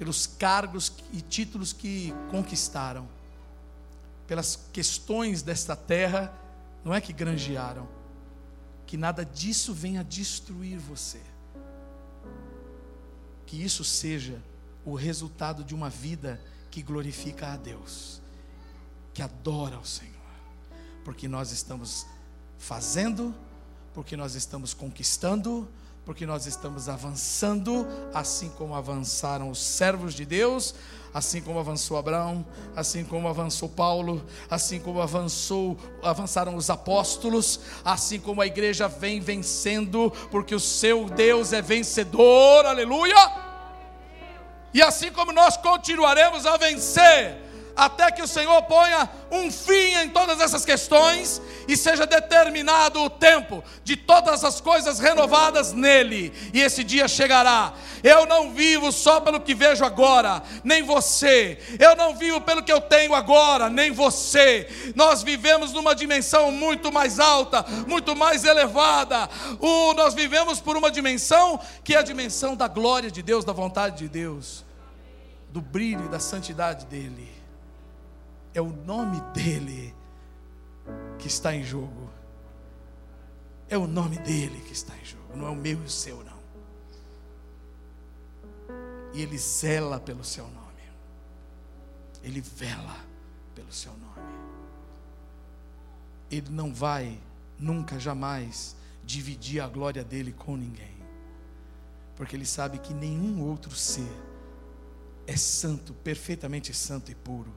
pelos 0.00 0.26
cargos 0.26 0.94
e 1.12 1.20
títulos 1.20 1.74
que 1.74 2.14
conquistaram, 2.30 3.06
pelas 4.26 4.56
questões 4.72 5.42
desta 5.42 5.76
terra, 5.76 6.32
não 6.82 6.94
é 6.94 7.02
que 7.02 7.12
granjearam, 7.12 7.86
que 8.86 8.96
nada 8.96 9.26
disso 9.26 9.74
venha 9.74 10.02
destruir 10.02 10.78
você. 10.78 11.20
Que 13.44 13.62
isso 13.62 13.84
seja 13.84 14.42
o 14.86 14.94
resultado 14.94 15.62
de 15.62 15.74
uma 15.74 15.90
vida 15.90 16.40
que 16.70 16.82
glorifica 16.82 17.52
a 17.52 17.56
Deus, 17.58 18.22
que 19.12 19.20
adora 19.20 19.76
ao 19.76 19.84
Senhor, 19.84 20.14
porque 21.04 21.28
nós 21.28 21.52
estamos 21.52 22.06
fazendo, 22.56 23.34
porque 23.92 24.16
nós 24.16 24.34
estamos 24.34 24.72
conquistando, 24.72 25.68
porque 26.04 26.26
nós 26.26 26.46
estamos 26.46 26.88
avançando, 26.88 27.86
assim 28.12 28.48
como 28.50 28.74
avançaram 28.74 29.50
os 29.50 29.58
servos 29.62 30.14
de 30.14 30.24
Deus, 30.24 30.74
assim 31.12 31.40
como 31.40 31.58
avançou 31.58 31.96
Abraão, 31.96 32.44
assim 32.74 33.04
como 33.04 33.28
avançou 33.28 33.68
Paulo, 33.68 34.24
assim 34.48 34.78
como 34.78 35.00
avançou, 35.00 35.76
avançaram 36.02 36.54
os 36.54 36.70
apóstolos, 36.70 37.60
assim 37.84 38.18
como 38.18 38.40
a 38.40 38.46
igreja 38.46 38.88
vem 38.88 39.20
vencendo, 39.20 40.10
porque 40.30 40.54
o 40.54 40.60
seu 40.60 41.06
Deus 41.06 41.52
é 41.52 41.60
vencedor, 41.60 42.64
aleluia! 42.64 43.50
E 44.72 44.80
assim 44.80 45.10
como 45.10 45.32
nós 45.32 45.56
continuaremos 45.56 46.46
a 46.46 46.56
vencer, 46.56 47.49
até 47.76 48.10
que 48.10 48.22
o 48.22 48.28
Senhor 48.28 48.62
ponha 48.62 49.08
um 49.30 49.50
fim 49.50 49.94
em 50.02 50.08
todas 50.08 50.40
essas 50.40 50.64
questões 50.64 51.40
e 51.68 51.76
seja 51.76 52.06
determinado 52.06 53.00
o 53.00 53.10
tempo 53.10 53.62
de 53.84 53.96
todas 53.96 54.44
as 54.44 54.60
coisas 54.60 54.98
renovadas 54.98 55.72
nele, 55.72 56.32
e 56.52 56.60
esse 56.60 56.82
dia 56.82 57.06
chegará. 57.06 57.72
Eu 58.02 58.26
não 58.26 58.52
vivo 58.52 58.90
só 58.90 59.20
pelo 59.20 59.40
que 59.40 59.54
vejo 59.54 59.84
agora, 59.84 60.42
nem 60.64 60.82
você. 60.82 61.58
Eu 61.78 61.94
não 61.94 62.14
vivo 62.14 62.40
pelo 62.40 62.62
que 62.62 62.72
eu 62.72 62.80
tenho 62.80 63.14
agora, 63.14 63.68
nem 63.68 63.90
você. 63.90 64.68
Nós 64.94 65.22
vivemos 65.22 65.72
numa 65.72 65.94
dimensão 65.94 66.50
muito 66.50 66.90
mais 66.90 67.20
alta, 67.20 67.64
muito 67.86 68.16
mais 68.16 68.44
elevada. 68.44 69.28
Nós 69.96 70.14
vivemos 70.14 70.60
por 70.60 70.76
uma 70.76 70.90
dimensão 70.90 71.60
que 71.84 71.94
é 71.94 71.98
a 71.98 72.02
dimensão 72.02 72.56
da 72.56 72.66
glória 72.66 73.10
de 73.10 73.22
Deus, 73.22 73.44
da 73.44 73.52
vontade 73.52 73.98
de 73.98 74.08
Deus, 74.08 74.64
do 75.50 75.60
brilho 75.60 76.06
e 76.06 76.08
da 76.08 76.18
santidade 76.18 76.86
dele 76.86 77.29
é 78.54 78.60
o 78.60 78.68
nome 78.68 79.20
dele 79.32 79.94
que 81.18 81.26
está 81.26 81.54
em 81.54 81.62
jogo. 81.62 82.10
É 83.68 83.78
o 83.78 83.86
nome 83.86 84.18
dele 84.18 84.60
que 84.62 84.72
está 84.72 84.96
em 84.96 85.04
jogo, 85.04 85.36
não 85.36 85.46
é 85.46 85.50
o 85.50 85.54
meu 85.54 85.80
e 85.80 85.84
o 85.84 85.90
seu, 85.90 86.24
não. 86.24 86.40
E 89.12 89.22
ele 89.22 89.38
zela 89.38 90.00
pelo 90.00 90.24
seu 90.24 90.44
nome. 90.44 90.60
Ele 92.22 92.40
vela 92.40 92.96
pelo 93.54 93.72
seu 93.72 93.92
nome. 93.92 94.10
Ele 96.30 96.50
não 96.50 96.74
vai 96.74 97.18
nunca, 97.58 97.98
jamais 97.98 98.76
dividir 99.04 99.60
a 99.60 99.68
glória 99.68 100.04
dele 100.04 100.32
com 100.32 100.56
ninguém, 100.56 100.96
porque 102.16 102.36
ele 102.36 102.46
sabe 102.46 102.78
que 102.78 102.94
nenhum 102.94 103.42
outro 103.42 103.74
ser 103.74 104.10
é 105.26 105.36
santo, 105.36 105.92
perfeitamente 105.94 106.72
santo 106.74 107.10
e 107.10 107.14
puro, 107.14 107.52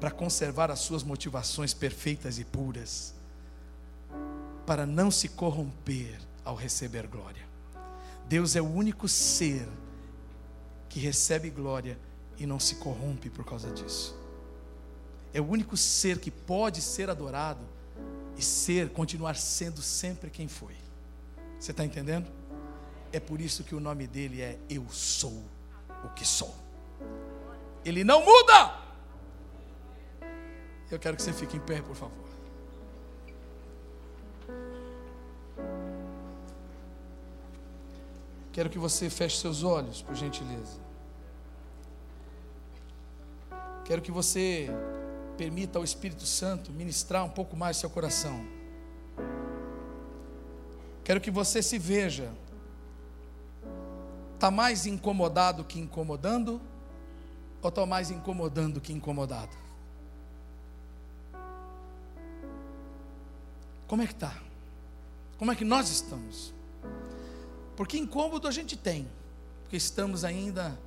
para 0.00 0.10
conservar 0.10 0.70
as 0.70 0.80
suas 0.80 1.02
motivações 1.02 1.74
perfeitas 1.74 2.38
e 2.38 2.44
puras, 2.44 3.14
para 4.66 4.86
não 4.86 5.10
se 5.10 5.28
corromper 5.28 6.18
ao 6.44 6.54
receber 6.54 7.06
glória. 7.06 7.42
Deus 8.26 8.56
é 8.56 8.62
o 8.62 8.68
único 8.68 9.08
ser 9.08 9.68
que 10.88 11.00
recebe 11.00 11.50
glória 11.50 11.98
e 12.38 12.46
não 12.46 12.58
se 12.58 12.76
corrompe 12.76 13.28
por 13.28 13.44
causa 13.44 13.70
disso. 13.70 14.18
É 15.32 15.40
o 15.40 15.46
único 15.46 15.76
ser 15.76 16.18
que 16.18 16.30
pode 16.30 16.80
ser 16.80 17.10
adorado 17.10 17.60
e 18.36 18.42
ser, 18.42 18.90
continuar 18.90 19.36
sendo 19.36 19.82
sempre 19.82 20.30
quem 20.30 20.48
foi. 20.48 20.74
Você 21.58 21.72
está 21.72 21.84
entendendo? 21.84 22.30
É 23.12 23.20
por 23.20 23.40
isso 23.40 23.62
que 23.64 23.74
o 23.74 23.80
nome 23.80 24.06
dele 24.06 24.40
é 24.40 24.58
Eu 24.68 24.86
Sou 24.90 25.44
o 26.04 26.08
que 26.14 26.24
Sou. 26.24 26.54
Ele 27.84 28.02
não 28.02 28.24
muda. 28.24 28.79
Eu 30.90 30.98
quero 30.98 31.16
que 31.16 31.22
você 31.22 31.32
fique 31.32 31.56
em 31.56 31.60
pé, 31.60 31.80
por 31.80 31.94
favor. 31.94 32.30
Quero 38.52 38.68
que 38.68 38.78
você 38.78 39.08
feche 39.08 39.36
seus 39.36 39.62
olhos, 39.62 40.02
por 40.02 40.14
gentileza. 40.16 40.80
Quero 43.84 44.02
que 44.02 44.10
você 44.10 44.68
permita 45.36 45.78
ao 45.78 45.84
Espírito 45.84 46.26
Santo 46.26 46.72
ministrar 46.72 47.24
um 47.24 47.30
pouco 47.30 47.56
mais 47.56 47.76
seu 47.76 47.88
coração. 47.88 48.44
Quero 51.04 51.20
que 51.20 51.30
você 51.30 51.62
se 51.62 51.78
veja. 51.78 52.32
Está 54.34 54.50
mais 54.50 54.86
incomodado 54.86 55.64
que 55.64 55.78
incomodando? 55.78 56.60
Ou 57.62 57.68
está 57.68 57.86
mais 57.86 58.10
incomodando 58.10 58.80
que 58.80 58.92
incomodado? 58.92 59.69
Como 63.90 64.02
é 64.02 64.06
que 64.06 64.12
está? 64.12 64.32
Como 65.36 65.50
é 65.50 65.56
que 65.56 65.64
nós 65.64 65.90
estamos? 65.90 66.54
Porque 67.74 67.98
incômodo 67.98 68.46
a 68.46 68.52
gente 68.52 68.76
tem, 68.76 69.10
porque 69.64 69.76
estamos 69.76 70.22
ainda 70.22 70.78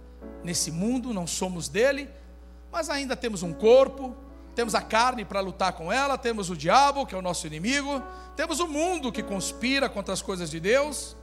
nesse 0.42 0.72
mundo, 0.72 1.14
não 1.14 1.28
somos 1.28 1.68
dele, 1.68 2.10
mas 2.72 2.90
ainda 2.90 3.18
temos 3.18 3.44
um 3.44 3.52
corpo, 3.52 4.16
temos 4.56 4.74
a 4.74 4.82
carne 4.82 5.26
para 5.26 5.42
lutar 5.42 5.74
com 5.74 5.92
ela, 5.92 6.18
temos 6.18 6.50
o 6.50 6.56
diabo, 6.56 7.06
que 7.06 7.14
é 7.14 7.18
o 7.18 7.22
nosso 7.22 7.46
inimigo, 7.46 8.02
temos 8.38 8.62
o 8.62 8.70
mundo 8.70 9.12
que 9.12 9.22
conspira 9.22 9.90
contra 9.90 10.14
as 10.14 10.22
coisas 10.22 10.50
de 10.50 10.62
Deus. 10.62 11.18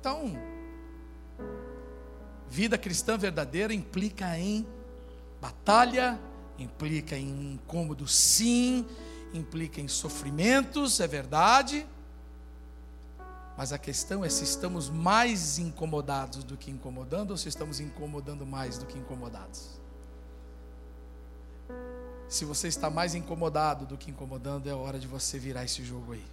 Então, 0.00 0.36
vida 2.48 2.76
cristã 2.76 3.16
verdadeira 3.16 3.72
implica 3.72 4.36
em 4.36 4.66
batalha, 5.40 6.18
implica 6.58 7.16
em 7.16 7.52
incômodo, 7.52 8.08
sim, 8.08 8.84
implica 9.32 9.80
em 9.80 9.88
sofrimentos, 9.88 11.00
é 11.00 11.06
verdade. 11.06 11.86
Mas 13.56 13.72
a 13.72 13.78
questão 13.78 14.24
é 14.24 14.28
se 14.28 14.44
estamos 14.44 14.88
mais 14.88 15.58
incomodados 15.58 16.42
do 16.42 16.56
que 16.56 16.70
incomodando 16.70 17.32
ou 17.32 17.36
se 17.36 17.48
estamos 17.48 17.80
incomodando 17.80 18.46
mais 18.46 18.78
do 18.78 18.86
que 18.86 18.98
incomodados. 18.98 19.80
Se 22.28 22.46
você 22.46 22.68
está 22.68 22.88
mais 22.88 23.14
incomodado 23.14 23.84
do 23.84 23.98
que 23.98 24.10
incomodando, 24.10 24.66
é 24.66 24.74
hora 24.74 24.98
de 24.98 25.06
você 25.06 25.38
virar 25.38 25.64
esse 25.64 25.84
jogo 25.84 26.12
aí. 26.12 26.26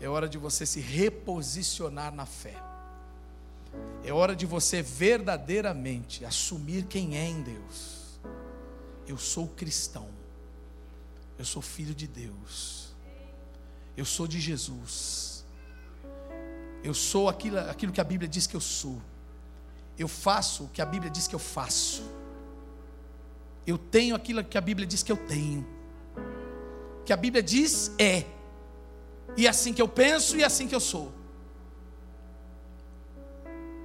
É 0.00 0.08
hora 0.08 0.28
de 0.28 0.38
você 0.38 0.64
se 0.64 0.80
reposicionar 0.80 2.14
na 2.14 2.24
fé. 2.24 2.56
É 4.02 4.12
hora 4.12 4.34
de 4.34 4.46
você 4.46 4.80
verdadeiramente 4.80 6.24
assumir 6.24 6.84
quem 6.84 7.18
é 7.18 7.28
em 7.28 7.42
Deus. 7.42 8.18
Eu 9.06 9.18
sou 9.18 9.48
cristão. 9.48 10.17
Eu 11.38 11.44
sou 11.44 11.62
filho 11.62 11.94
de 11.94 12.06
Deus. 12.06 12.92
Eu 13.96 14.04
sou 14.04 14.26
de 14.26 14.40
Jesus. 14.40 15.44
Eu 16.82 16.94
sou 16.94 17.28
aquilo, 17.28 17.58
aquilo 17.58 17.92
que 17.92 18.00
a 18.00 18.04
Bíblia 18.04 18.28
diz 18.28 18.46
que 18.46 18.56
eu 18.56 18.60
sou. 18.60 19.00
Eu 19.96 20.08
faço 20.08 20.64
o 20.64 20.68
que 20.68 20.82
a 20.82 20.86
Bíblia 20.86 21.10
diz 21.10 21.26
que 21.28 21.34
eu 21.34 21.38
faço. 21.38 22.02
Eu 23.66 23.78
tenho 23.78 24.14
aquilo 24.14 24.42
que 24.42 24.58
a 24.58 24.60
Bíblia 24.60 24.86
diz 24.86 25.02
que 25.02 25.12
eu 25.12 25.16
tenho. 25.16 25.66
Que 27.04 27.12
a 27.12 27.16
Bíblia 27.16 27.42
diz 27.42 27.92
é. 27.98 28.24
E 29.36 29.46
é 29.46 29.50
assim 29.50 29.72
que 29.72 29.82
eu 29.82 29.88
penso 29.88 30.36
e 30.36 30.42
é 30.42 30.46
assim 30.46 30.66
que 30.66 30.74
eu 30.74 30.80
sou. 30.80 31.12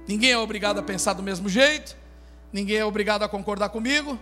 Ninguém 0.06 0.32
é 0.32 0.38
obrigado 0.38 0.78
a 0.78 0.82
pensar 0.82 1.12
do 1.12 1.22
mesmo 1.22 1.48
jeito. 1.48 1.96
Ninguém 2.52 2.76
é 2.76 2.84
obrigado 2.84 3.22
a 3.22 3.28
concordar 3.28 3.68
comigo. 3.70 4.18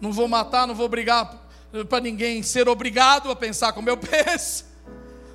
Não 0.00 0.12
vou 0.12 0.28
matar, 0.28 0.66
não 0.66 0.74
vou 0.74 0.88
brigar 0.88 1.45
para 1.88 2.00
ninguém 2.00 2.42
ser 2.42 2.68
obrigado 2.68 3.30
a 3.30 3.36
pensar 3.36 3.72
como 3.72 3.88
eu 3.88 3.96
penso. 3.98 4.64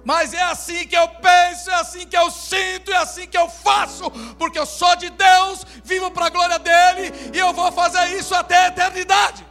Mas 0.04 0.34
é 0.34 0.42
assim 0.42 0.88
que 0.88 0.98
eu 0.98 1.08
penso, 1.08 1.70
é 1.70 1.76
assim 1.76 2.08
que 2.08 2.18
eu 2.18 2.32
sinto, 2.32 2.92
é 2.92 2.98
assim 2.98 3.28
que 3.28 3.38
eu 3.38 3.48
faço, 3.48 4.10
porque 4.38 4.58
eu 4.58 4.66
sou 4.66 4.96
de 4.96 5.10
Deus, 5.12 5.64
vivo 5.84 6.10
para 6.10 6.26
a 6.26 6.30
glória 6.30 6.58
dele 6.58 7.14
e 7.34 7.38
eu 7.38 7.54
vou 7.54 7.72
fazer 7.72 8.18
isso 8.18 8.34
até 8.34 8.58
a 8.58 8.68
eternidade. 8.70 9.46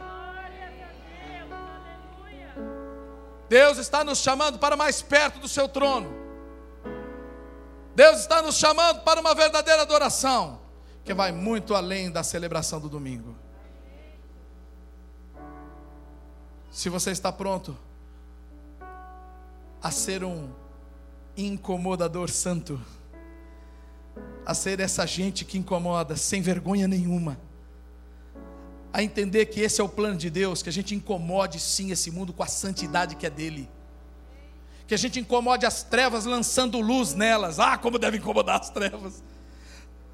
Deus 3.47 3.77
está 3.77 4.03
nos 4.03 4.19
chamando 4.19 4.59
para 4.59 4.77
mais 4.77 5.01
perto 5.01 5.39
do 5.39 5.47
seu 5.47 5.67
trono. 5.67 6.21
Deus 7.93 8.19
está 8.19 8.41
nos 8.41 8.55
chamando 8.55 9.01
para 9.01 9.19
uma 9.19 9.35
verdadeira 9.35 9.81
adoração, 9.81 10.61
que 11.03 11.13
vai 11.13 11.31
muito 11.31 11.75
além 11.75 12.09
da 12.09 12.23
celebração 12.23 12.79
do 12.79 12.87
domingo. 12.87 13.40
Se 16.71 16.87
você 16.87 17.11
está 17.11 17.33
pronto 17.33 17.77
a 19.83 19.91
ser 19.91 20.23
um 20.23 20.49
incomodador 21.35 22.29
santo, 22.29 22.79
a 24.45 24.53
ser 24.53 24.79
essa 24.79 25.05
gente 25.05 25.43
que 25.43 25.57
incomoda 25.57 26.15
sem 26.15 26.41
vergonha 26.41 26.87
nenhuma, 26.87 27.37
a 28.93 29.03
entender 29.03 29.47
que 29.47 29.59
esse 29.59 29.81
é 29.81 29.83
o 29.83 29.89
plano 29.89 30.15
de 30.15 30.29
Deus, 30.29 30.63
que 30.63 30.69
a 30.69 30.71
gente 30.71 30.95
incomode 30.95 31.59
sim 31.59 31.91
esse 31.91 32.09
mundo 32.09 32.31
com 32.31 32.41
a 32.41 32.47
santidade 32.47 33.17
que 33.17 33.25
é 33.25 33.29
dele. 33.29 33.69
Que 34.87 34.93
a 34.93 34.97
gente 34.97 35.19
incomode 35.19 35.65
as 35.65 35.83
trevas 35.83 36.23
lançando 36.23 36.79
luz 36.79 37.13
nelas. 37.13 37.59
Ah, 37.59 37.77
como 37.77 37.99
deve 37.99 38.17
incomodar 38.17 38.61
as 38.61 38.69
trevas. 38.69 39.21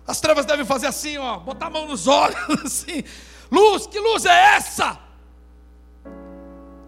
As 0.07 0.19
trevas 0.19 0.45
devem 0.45 0.65
fazer 0.65 0.87
assim, 0.87 1.17
ó, 1.17 1.37
botar 1.37 1.67
a 1.67 1.69
mão 1.69 1.87
nos 1.87 2.07
olhos, 2.07 2.37
assim. 2.65 3.03
Luz, 3.51 3.85
que 3.85 3.99
luz 3.99 4.25
é 4.25 4.55
essa? 4.55 5.06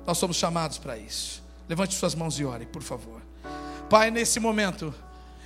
Nós 0.10 0.18
somos 0.18 0.38
chamados 0.38 0.80
para 0.80 0.98
isso. 0.98 1.40
Levante 1.70 1.94
suas 1.94 2.16
mãos 2.16 2.40
e 2.40 2.44
ore, 2.44 2.66
por 2.66 2.82
favor. 2.82 3.22
Pai, 3.92 4.10
nesse 4.10 4.40
momento, 4.40 4.92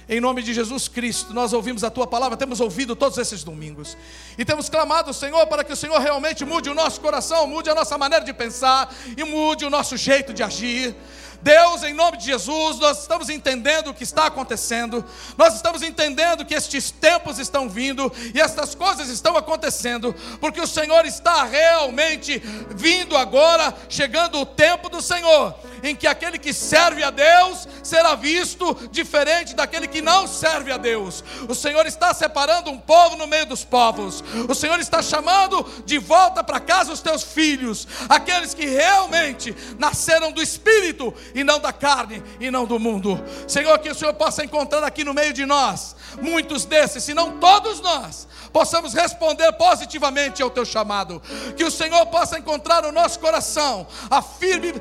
em 0.08 0.22
nome 0.22 0.42
de 0.42 0.54
Jesus 0.54 0.88
Cristo, 0.88 1.34
nós 1.34 1.52
ouvimos 1.52 1.84
a 1.84 1.90
tua 1.90 2.08
palavra, 2.08 2.38
temos 2.38 2.62
ouvido 2.62 2.96
todos 2.96 3.18
esses 3.18 3.44
domingos. 3.44 3.98
E 4.38 4.46
temos 4.46 4.70
clamado, 4.70 5.14
Senhor, 5.14 5.46
para 5.48 5.66
que 5.66 5.74
o 5.74 5.76
Senhor 5.76 6.00
realmente 6.00 6.46
mude 6.46 6.70
o 6.70 6.74
nosso 6.74 7.02
coração, 7.02 7.46
mude 7.46 7.70
a 7.70 7.76
nossa 7.76 7.98
maneira 7.98 8.24
de 8.24 8.32
pensar 8.32 8.90
e 9.18 9.26
mude 9.26 9.66
o 9.66 9.70
nosso 9.70 9.98
jeito 9.98 10.34
de 10.34 10.42
agir. 10.42 10.96
Deus, 11.44 11.84
em 11.84 11.94
nome 11.94 12.18
de 12.18 12.26
Jesus, 12.26 12.80
nós 12.80 13.02
estamos 13.02 13.30
entendendo 13.30 13.90
o 13.90 13.94
que 13.94 14.06
está 14.06 14.28
acontecendo, 14.28 15.04
nós 15.38 15.56
estamos 15.56 15.84
entendendo 15.84 16.46
que 16.46 16.54
estes 16.54 16.90
tempos 16.90 17.38
estão 17.38 17.68
vindo 17.68 18.10
e 18.34 18.40
estas 18.40 18.74
coisas 18.74 19.10
estão 19.10 19.36
acontecendo, 19.36 20.16
porque 20.40 20.62
o 20.62 20.68
Senhor 20.68 21.06
está 21.06 21.44
realmente 21.44 22.42
vindo 22.70 23.18
agora, 23.18 23.76
chegando 23.90 24.40
o 24.40 24.46
tempo 24.46 24.88
do 24.88 25.02
Senhor, 25.02 25.54
em 25.84 25.94
que 25.94 26.08
aquele 26.08 26.40
que 26.40 26.54
serve 26.54 27.04
a 27.04 27.10
Deus 27.10 27.68
será 27.84 28.16
visto 28.16 28.74
diferente 28.90 29.54
daquele 29.54 29.86
que 29.86 30.02
não 30.02 30.26
serve 30.26 30.72
a 30.72 30.78
Deus. 30.78 31.22
O 31.50 31.54
Senhor 31.54 31.86
está 31.86 32.14
separando 32.14 32.72
um 32.72 32.78
povo 32.78 33.18
no 33.18 33.28
meio 33.28 33.46
dos 33.46 33.66
povos, 33.66 34.24
o 34.48 34.56
Senhor 34.56 34.80
está 34.80 35.02
chamando 35.02 35.70
de 35.86 35.98
volta 35.98 36.42
para 36.42 36.62
casa 36.62 36.94
os 36.94 37.02
teus 37.02 37.22
filhos, 37.22 37.86
aqueles 38.08 38.54
que 38.54 38.66
realmente 38.66 39.54
nasceram 39.78 40.32
do 40.32 40.42
Espírito 40.42 41.14
e 41.34 41.44
não 41.44 41.60
da 41.60 41.74
carne 41.74 42.24
e 42.40 42.50
não 42.52 42.66
do 42.66 42.80
mundo. 42.80 43.22
Senhor, 43.48 43.78
que 43.80 43.90
o 43.90 43.96
Senhor 43.96 44.14
possa 44.14 44.44
encontrar 44.44 44.84
aqui 44.84 45.04
no 45.04 45.14
meio 45.14 45.34
de 45.34 45.46
nós 45.46 45.96
muitos 46.22 46.66
desses, 46.66 47.04
se 47.04 47.14
não 47.14 47.40
todos 47.40 47.80
nós, 47.82 48.28
possamos 48.52 48.94
responder 48.94 49.52
positivamente 49.54 50.42
ao 50.42 50.50
teu 50.50 50.66
chamado. 50.66 51.22
Que 51.56 51.64
o 51.64 51.72
Senhor 51.72 52.06
possa 52.08 52.38
encontrar 52.38 52.84
no 52.84 52.92
nosso 52.92 53.20
coração 53.20 53.88
a 54.10 54.22
firme 54.22 54.74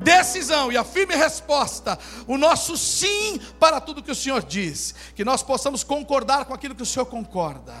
decisão 0.00 0.72
e 0.72 0.76
a 0.76 0.82
firme 0.82 1.14
resposta, 1.14 1.98
o 2.26 2.38
nosso 2.38 2.76
sim 2.76 3.38
para 3.58 3.80
tudo 3.80 4.02
que 4.02 4.10
o 4.10 4.14
Senhor 4.14 4.42
diz, 4.42 4.94
que 5.14 5.24
nós 5.24 5.42
possamos 5.42 5.84
concordar 5.84 6.46
com 6.46 6.54
aquilo 6.54 6.74
que 6.74 6.82
o 6.82 6.86
Senhor 6.86 7.06
concorda, 7.06 7.74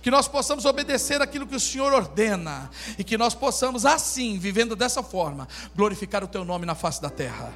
que 0.00 0.10
nós 0.10 0.26
possamos 0.26 0.64
obedecer 0.64 1.20
aquilo 1.20 1.46
que 1.46 1.54
o 1.54 1.60
Senhor 1.60 1.92
ordena. 1.92 2.70
E 2.98 3.04
que 3.04 3.18
nós 3.18 3.34
possamos 3.34 3.84
assim, 3.84 4.38
vivendo 4.38 4.74
dessa 4.74 5.02
forma, 5.02 5.48
glorificar 5.74 6.24
o 6.24 6.28
teu 6.28 6.44
nome 6.44 6.64
na 6.64 6.74
face 6.74 7.00
da 7.00 7.10
terra. 7.10 7.52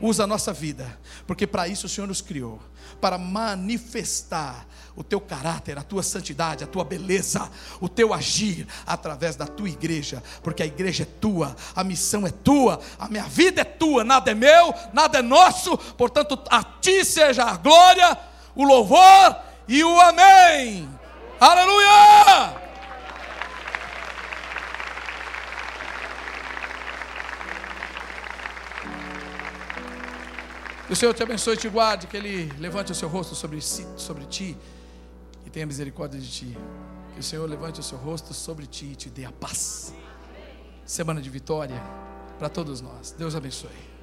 Usa 0.00 0.24
a 0.24 0.26
nossa 0.26 0.52
vida, 0.52 0.98
porque 1.26 1.46
para 1.46 1.68
isso 1.68 1.86
o 1.86 1.88
Senhor 1.88 2.06
nos 2.06 2.20
criou 2.20 2.60
para 3.04 3.18
manifestar 3.18 4.66
o 4.96 5.04
teu 5.04 5.20
caráter, 5.20 5.76
a 5.76 5.82
tua 5.82 6.02
santidade, 6.02 6.64
a 6.64 6.66
tua 6.66 6.82
beleza, 6.86 7.50
o 7.78 7.86
teu 7.86 8.14
agir 8.14 8.66
através 8.86 9.36
da 9.36 9.46
tua 9.46 9.68
igreja, 9.68 10.22
porque 10.42 10.62
a 10.62 10.66
igreja 10.66 11.02
é 11.02 11.06
tua, 11.20 11.54
a 11.76 11.84
missão 11.84 12.26
é 12.26 12.30
tua, 12.30 12.80
a 12.98 13.06
minha 13.06 13.24
vida 13.24 13.60
é 13.60 13.64
tua, 13.64 14.04
nada 14.04 14.30
é 14.30 14.34
meu, 14.34 14.72
nada 14.94 15.18
é 15.18 15.22
nosso, 15.22 15.76
portanto, 15.76 16.42
a 16.50 16.64
ti 16.64 17.04
seja 17.04 17.44
a 17.44 17.58
glória, 17.58 18.16
o 18.56 18.64
louvor 18.64 19.36
e 19.68 19.84
o 19.84 20.00
amém. 20.00 20.88
Aleluia! 21.38 22.63
Que 30.86 30.92
o 30.92 30.96
Senhor 30.96 31.14
te 31.14 31.22
abençoe 31.22 31.54
e 31.54 31.56
te 31.56 31.68
guarde, 31.68 32.06
que 32.06 32.16
Ele 32.16 32.52
levante 32.58 32.92
o 32.92 32.94
seu 32.94 33.08
rosto 33.08 33.34
sobre, 33.34 33.60
si, 33.60 33.86
sobre 33.96 34.24
ti 34.26 34.56
e 35.46 35.50
tenha 35.50 35.66
misericórdia 35.66 36.20
de 36.20 36.30
ti. 36.30 36.58
Que 37.14 37.20
o 37.20 37.22
Senhor 37.22 37.48
levante 37.48 37.80
o 37.80 37.82
seu 37.82 37.96
rosto 37.96 38.34
sobre 38.34 38.66
ti 38.66 38.86
e 38.86 38.96
te 38.96 39.08
dê 39.08 39.24
a 39.24 39.32
paz. 39.32 39.94
Semana 40.84 41.22
de 41.22 41.30
vitória 41.30 41.80
para 42.38 42.48
todos 42.48 42.80
nós. 42.80 43.14
Deus 43.16 43.34
abençoe. 43.34 43.93